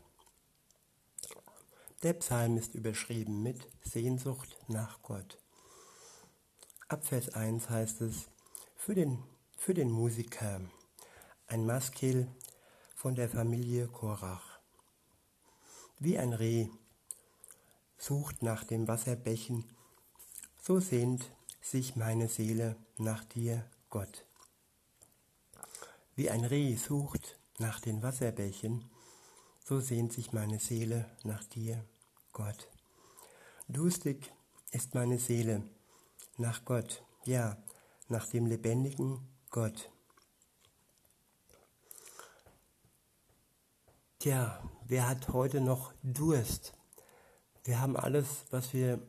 [2.03, 5.39] Der Psalm ist überschrieben mit Sehnsucht nach Gott.
[6.87, 8.27] Ab Vers 1 heißt es,
[8.75, 9.23] für den
[9.57, 10.61] für den Musiker,
[11.47, 12.27] ein Maskil
[12.95, 14.59] von der Familie Korach.
[15.97, 16.67] Wie ein Reh
[17.97, 19.65] sucht nach dem Wasserbächen,
[20.61, 21.25] so sehnt
[21.59, 24.25] sich meine Seele nach dir, Gott.
[26.15, 28.89] Wie ein Reh sucht nach den Wasserbächen,
[29.63, 31.85] so sehnt sich meine Seele nach dir,
[32.33, 32.67] Gott.
[33.67, 34.33] Durstig
[34.71, 35.63] ist meine Seele
[36.37, 37.57] nach Gott, ja,
[38.09, 39.89] nach dem lebendigen Gott.
[44.19, 46.73] Tja, wer hat heute noch Durst?
[47.63, 49.01] Wir haben alles, was wir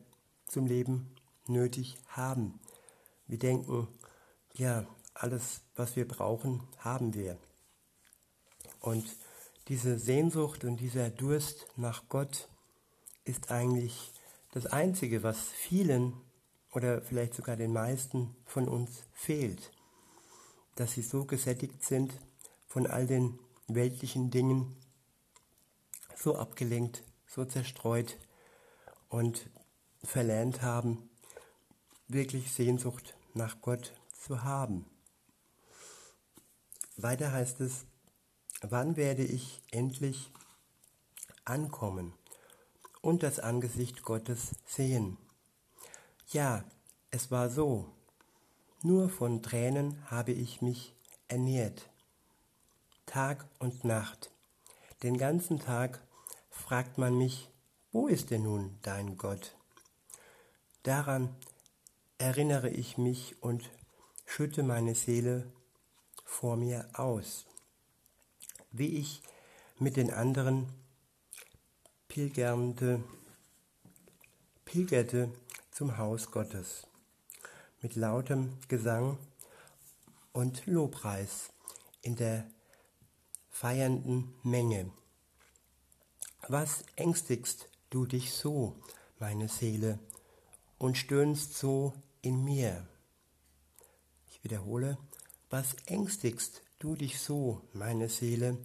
[0.47, 1.13] zum Leben
[1.47, 2.59] nötig haben.
[3.27, 3.87] Wir denken,
[4.53, 7.37] ja, alles, was wir brauchen, haben wir.
[8.79, 9.05] Und
[9.67, 12.49] diese Sehnsucht und dieser Durst nach Gott
[13.23, 14.11] ist eigentlich
[14.51, 16.13] das Einzige, was vielen
[16.71, 19.71] oder vielleicht sogar den meisten von uns fehlt
[20.75, 22.13] dass sie so gesättigt sind
[22.67, 24.75] von all den weltlichen Dingen,
[26.15, 28.17] so abgelenkt, so zerstreut
[29.09, 29.49] und
[30.03, 31.09] verlernt haben,
[32.07, 34.85] wirklich Sehnsucht nach Gott zu haben.
[36.95, 37.85] Weiter heißt es,
[38.61, 40.31] wann werde ich endlich
[41.43, 42.13] ankommen
[43.01, 45.17] und das Angesicht Gottes sehen?
[46.27, 46.63] Ja,
[47.09, 47.89] es war so,
[48.83, 50.95] nur von Tränen habe ich mich
[51.27, 51.89] ernährt.
[53.05, 54.31] Tag und Nacht.
[55.01, 55.99] Den ganzen Tag
[56.49, 57.49] fragt man mich,
[57.91, 59.55] wo ist denn nun dein Gott?
[60.83, 61.35] Daran
[62.17, 63.69] erinnere ich mich und
[64.25, 65.51] schütte meine Seele
[66.33, 67.45] vor mir aus,
[68.71, 69.21] wie ich
[69.77, 70.67] mit den anderen
[72.07, 73.03] pilgernde,
[74.65, 75.31] pilgerte
[75.71, 76.87] zum Haus Gottes
[77.81, 79.17] mit lautem Gesang
[80.31, 81.51] und Lobpreis
[82.01, 82.49] in der
[83.51, 84.89] feiernden Menge.
[86.47, 88.75] Was ängstigst du dich so,
[89.19, 89.99] meine Seele,
[90.79, 92.87] und stöhnst so in mir?
[94.31, 94.97] Ich wiederhole,
[95.53, 98.57] was ängstigst du dich so, meine Seele,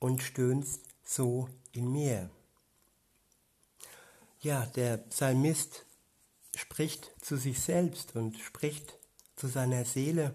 [0.00, 2.28] und stöhnst so in mir?
[4.40, 5.86] Ja, der Psalmist
[6.56, 8.98] spricht zu sich selbst und spricht
[9.36, 10.34] zu seiner Seele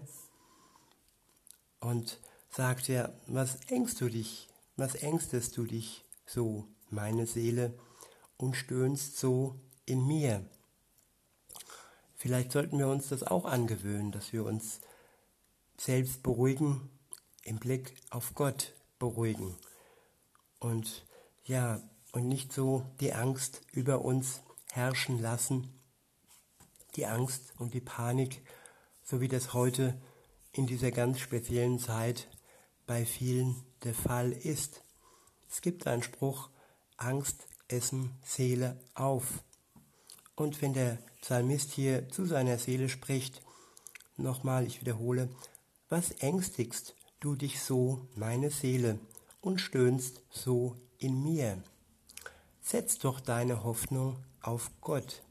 [1.80, 2.18] und
[2.48, 7.78] sagt ja, was ängst du dich, was ängstest du dich so, meine Seele,
[8.38, 10.48] und stöhnst so in mir.
[12.16, 14.80] Vielleicht sollten wir uns das auch angewöhnen, dass wir uns
[15.76, 16.90] selbst beruhigen,
[17.42, 19.56] im Blick auf Gott beruhigen.
[20.60, 21.04] Und
[21.44, 21.80] ja,
[22.12, 25.68] und nicht so die Angst über uns herrschen lassen,
[26.96, 28.42] die Angst und die Panik,
[29.02, 30.00] so wie das heute
[30.52, 32.28] in dieser ganz speziellen Zeit
[32.86, 34.82] bei vielen der Fall ist.
[35.50, 36.50] Es gibt einen Spruch,
[36.96, 39.42] Angst essen Seele auf.
[40.36, 43.42] Und wenn der Psalmist hier zu seiner Seele spricht,
[44.16, 45.28] nochmal, ich wiederhole,
[45.88, 48.98] was ängstigst du dich so, meine Seele,
[49.40, 51.62] und stöhnst so in mir?
[52.62, 55.22] Setz doch deine Hoffnung auf Gott.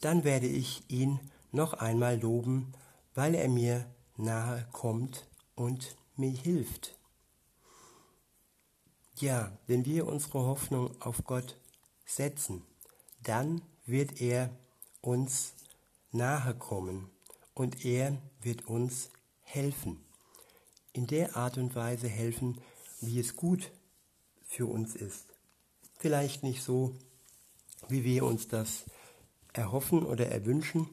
[0.00, 1.18] Dann werde ich ihn
[1.52, 2.72] noch einmal loben,
[3.14, 3.86] weil er mir
[4.16, 6.96] nahe kommt und mir hilft.
[9.16, 11.56] Ja, wenn wir unsere Hoffnung auf Gott
[12.06, 12.62] setzen,
[13.22, 14.50] dann wird er
[15.00, 15.54] uns
[16.12, 17.10] nahe kommen
[17.54, 19.10] und er wird uns
[19.42, 20.04] helfen.
[20.92, 22.60] In der Art und Weise helfen,
[23.00, 23.70] wie es gut
[24.46, 25.26] für uns ist.
[25.98, 26.94] Vielleicht nicht so,
[27.88, 28.84] wie wir uns das
[29.52, 30.88] erhoffen oder erwünschen,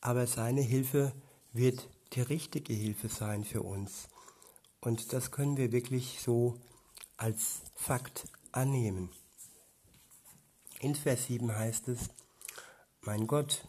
[0.00, 1.12] aber seine Hilfe
[1.52, 4.08] wird die richtige Hilfe sein für uns.
[4.80, 6.58] Und das können wir wirklich so
[7.16, 9.10] als Fakt annehmen.
[10.80, 12.10] In Vers 7 heißt es,
[13.02, 13.64] mein Gott,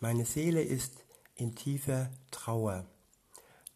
[0.00, 0.92] meine Seele ist
[1.40, 2.86] in tiefer Trauer.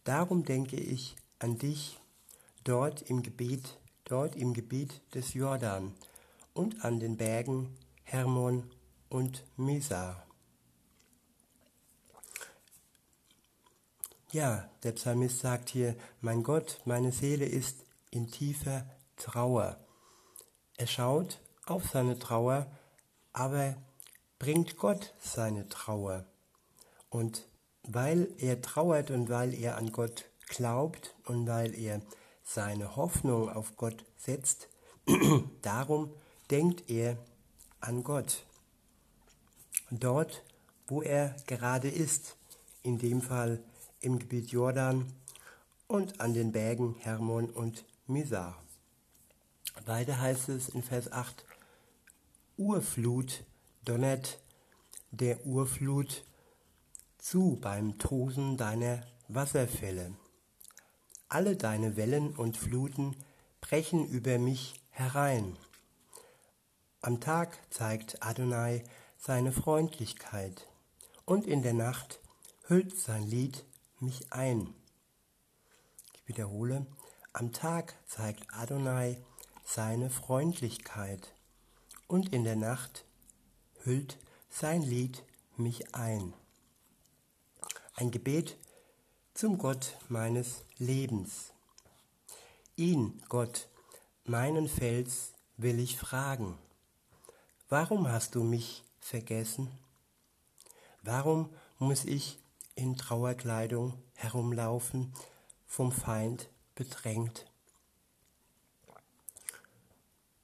[0.03, 1.99] Darum denke ich an dich
[2.63, 5.93] dort im Gebet, dort im Gebiet des Jordan
[6.53, 8.69] und an den Bergen Hermon
[9.09, 10.25] und Mesar.
[14.31, 18.85] Ja, der Psalmist sagt hier, mein Gott, meine Seele ist in tiefer
[19.15, 19.79] Trauer.
[20.77, 22.67] Er schaut auf seine Trauer,
[23.33, 23.75] aber
[24.37, 26.25] bringt Gott seine Trauer.
[27.09, 27.47] Und
[27.87, 32.01] weil er trauert und weil er an Gott glaubt und weil er
[32.43, 34.69] seine Hoffnung auf Gott setzt,
[35.61, 36.11] darum
[36.51, 37.17] denkt er
[37.79, 38.43] an Gott.
[39.91, 40.43] Dort,
[40.87, 42.37] wo er gerade ist,
[42.83, 43.59] in dem Fall
[44.01, 45.11] im Gebiet Jordan
[45.87, 48.61] und an den Bergen Hermon und Misar.
[49.85, 51.45] Weiter heißt es in Vers 8,
[52.57, 53.43] Urflut
[53.83, 54.39] donnert
[55.11, 56.23] der Urflut
[57.25, 60.13] zu beim Tosen deiner Wasserfälle.
[61.27, 63.15] Alle deine Wellen und Fluten
[63.61, 65.57] brechen über mich herein.
[67.01, 68.83] Am Tag zeigt Adonai
[69.17, 70.67] seine Freundlichkeit
[71.25, 72.19] und in der Nacht
[72.67, 73.65] hüllt sein Lied
[73.99, 74.75] mich ein.
[76.13, 76.85] Ich wiederhole,
[77.33, 79.17] am Tag zeigt Adonai
[79.63, 81.33] seine Freundlichkeit
[82.07, 83.03] und in der Nacht
[83.83, 85.23] hüllt sein Lied
[85.57, 86.35] mich ein.
[87.95, 88.57] Ein Gebet
[89.33, 91.53] zum Gott meines Lebens.
[92.75, 93.67] Ihn, Gott,
[94.25, 96.57] meinen Fels, will ich fragen.
[97.69, 99.71] Warum hast du mich vergessen?
[101.01, 102.37] Warum muss ich
[102.75, 105.13] in Trauerkleidung herumlaufen,
[105.65, 107.45] vom Feind bedrängt.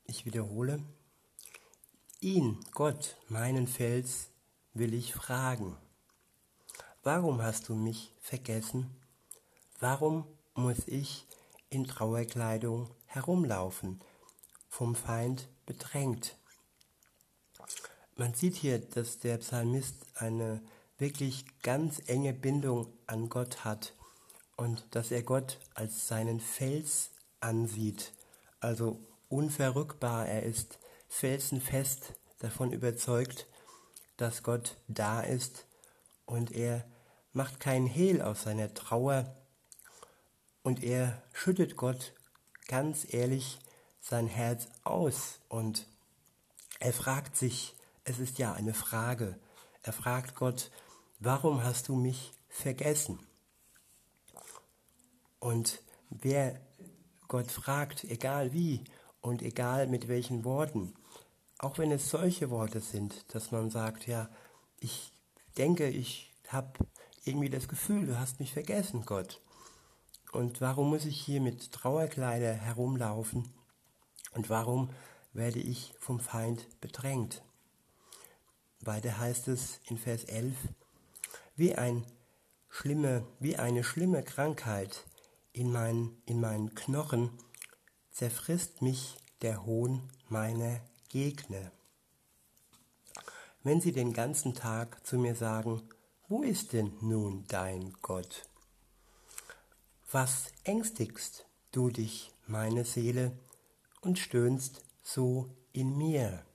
[0.06, 0.84] Ich wiederhole,
[2.20, 4.30] ihn, Gott, meinen Fels,
[4.74, 5.78] will ich fragen.
[7.04, 8.96] Warum hast du mich vergessen?
[9.80, 11.26] Warum muss ich
[11.72, 14.00] in Trauerkleidung herumlaufen,
[14.70, 16.38] vom Feind bedrängt?
[18.18, 20.62] Man sieht hier, dass der Psalmist eine
[21.00, 23.96] wirklich ganz enge Bindung an Gott hat
[24.56, 28.14] und dass er Gott als seinen Fels ansieht,
[28.60, 30.78] also unverrückbar, er ist
[31.08, 33.48] felsenfest davon überzeugt,
[34.18, 35.66] dass Gott da ist
[36.28, 36.86] und er
[37.34, 39.36] macht keinen Hehl aus seiner Trauer
[40.64, 42.14] und er schüttet Gott
[42.68, 43.60] ganz ehrlich
[44.00, 45.88] sein Herz aus und
[46.80, 49.40] er fragt sich, es ist ja eine Frage,
[49.84, 50.72] er fragt Gott,
[51.20, 53.20] warum hast du mich vergessen?
[55.40, 56.60] Und wer
[57.28, 58.84] Gott fragt, egal wie
[59.22, 60.94] und egal mit welchen Worten,
[61.58, 64.30] auch wenn es solche Worte sind, dass man sagt, ja,
[64.80, 65.12] ich
[65.58, 66.74] denke, ich habe
[67.24, 69.42] irgendwie das Gefühl, du hast mich vergessen, Gott.
[70.32, 73.52] Und warum muss ich hier mit Trauerkleider herumlaufen?
[74.34, 74.90] Und warum
[75.34, 77.44] werde ich vom Feind bedrängt?
[78.80, 80.56] Weiter heißt es in Vers 11,
[81.56, 82.06] wie, ein
[82.70, 85.06] schlimme, wie eine schlimme Krankheit
[85.54, 87.30] in, mein, in meinen Knochen
[88.12, 91.72] zerfrisst mich der Hohn meiner Gegner.
[93.64, 95.84] Wenn sie den ganzen Tag zu mir sagen,
[96.32, 98.48] wo ist denn nun dein Gott?
[100.14, 103.38] Was ängstigst du dich, meine Seele,
[104.00, 106.46] und stöhnst so in mir?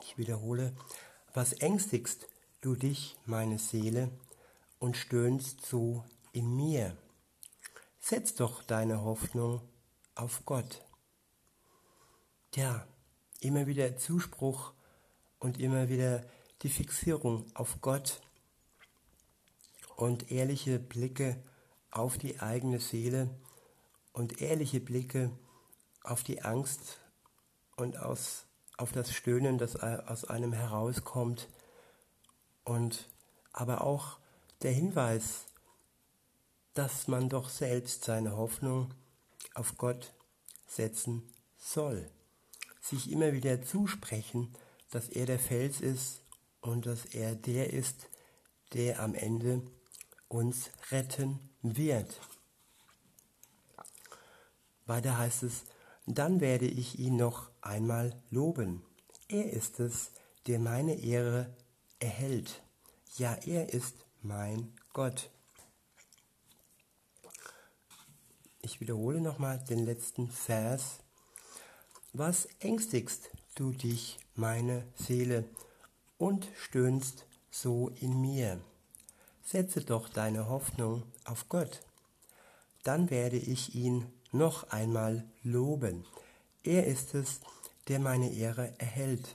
[0.00, 0.74] Ich wiederhole,
[1.34, 2.26] was ängstigst
[2.62, 4.10] du dich, meine Seele,
[4.78, 6.02] und stöhnst so
[6.32, 6.96] in mir.
[8.00, 9.60] Setz doch deine Hoffnung
[10.14, 10.82] auf Gott.
[12.54, 12.86] Ja,
[13.40, 14.72] immer wieder Zuspruch
[15.40, 16.24] und immer wieder
[16.62, 18.20] die Fixierung auf Gott
[19.96, 21.42] und ehrliche Blicke
[21.90, 23.30] auf die eigene Seele
[24.12, 25.30] und ehrliche Blicke
[26.02, 27.00] auf die Angst
[27.76, 28.46] und aus,
[28.76, 31.48] auf das Stöhnen, das aus einem herauskommt
[32.64, 33.08] und
[33.52, 34.18] aber auch
[34.62, 35.46] der Hinweis,
[36.74, 38.92] dass man doch selbst seine Hoffnung
[39.54, 40.12] auf Gott
[40.66, 41.22] setzen
[41.56, 42.10] soll.
[42.80, 44.54] Sich immer wieder zusprechen,
[44.90, 46.20] dass er der Fels ist
[46.66, 48.08] und dass er der ist,
[48.72, 49.62] der am Ende
[50.28, 52.20] uns retten wird.
[54.86, 55.64] Weiter heißt es,
[56.06, 58.82] dann werde ich ihn noch einmal loben.
[59.28, 60.12] Er ist es,
[60.46, 61.54] der meine Ehre
[61.98, 62.62] erhält.
[63.16, 65.30] Ja, er ist mein Gott.
[68.60, 71.00] Ich wiederhole nochmal den letzten Vers.
[72.12, 75.44] Was ängstigst du dich, meine Seele,
[76.18, 78.60] und stöhnst so in mir?
[79.42, 81.82] Setze doch deine Hoffnung auf Gott.
[82.82, 86.04] Dann werde ich ihn noch einmal loben.
[86.62, 87.40] Er ist es,
[87.88, 89.34] der meine Ehre erhält.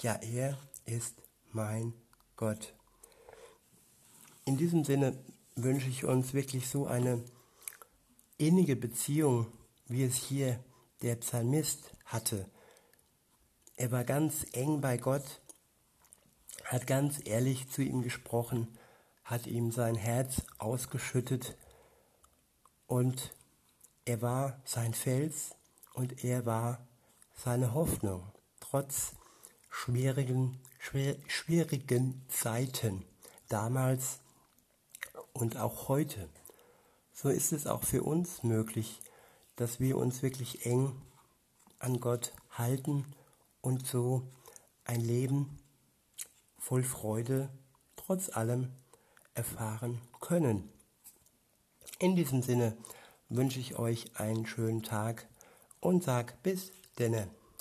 [0.00, 1.14] Ja, er ist
[1.52, 1.92] mein
[2.36, 2.74] Gott.
[4.44, 5.18] In diesem Sinne
[5.56, 7.24] wünsche ich uns wirklich so eine
[8.38, 9.46] innige Beziehung,
[9.88, 10.62] wie es hier
[11.02, 12.48] der Psalmist hatte.
[13.76, 15.40] Er war ganz eng bei Gott,
[16.66, 18.66] hat ganz ehrlich zu ihm gesprochen,
[19.24, 21.56] hat ihm sein Herz ausgeschüttet
[22.86, 23.34] und
[24.04, 25.54] er war sein Fels
[25.94, 26.86] und er war
[27.34, 28.22] seine Hoffnung,
[28.60, 29.12] trotz
[29.70, 33.04] schwierigen, schwer, schwierigen Zeiten
[33.48, 34.18] damals
[35.32, 36.28] und auch heute.
[37.12, 39.00] So ist es auch für uns möglich,
[39.54, 41.00] dass wir uns wirklich eng
[41.78, 43.04] an Gott halten
[43.60, 44.22] und so
[44.84, 45.58] ein Leben
[46.66, 47.48] voll Freude
[47.94, 48.72] trotz allem
[49.34, 50.68] erfahren können.
[52.00, 52.76] In diesem Sinne
[53.28, 55.28] wünsche ich euch einen schönen Tag
[55.78, 57.28] und sag bis denne.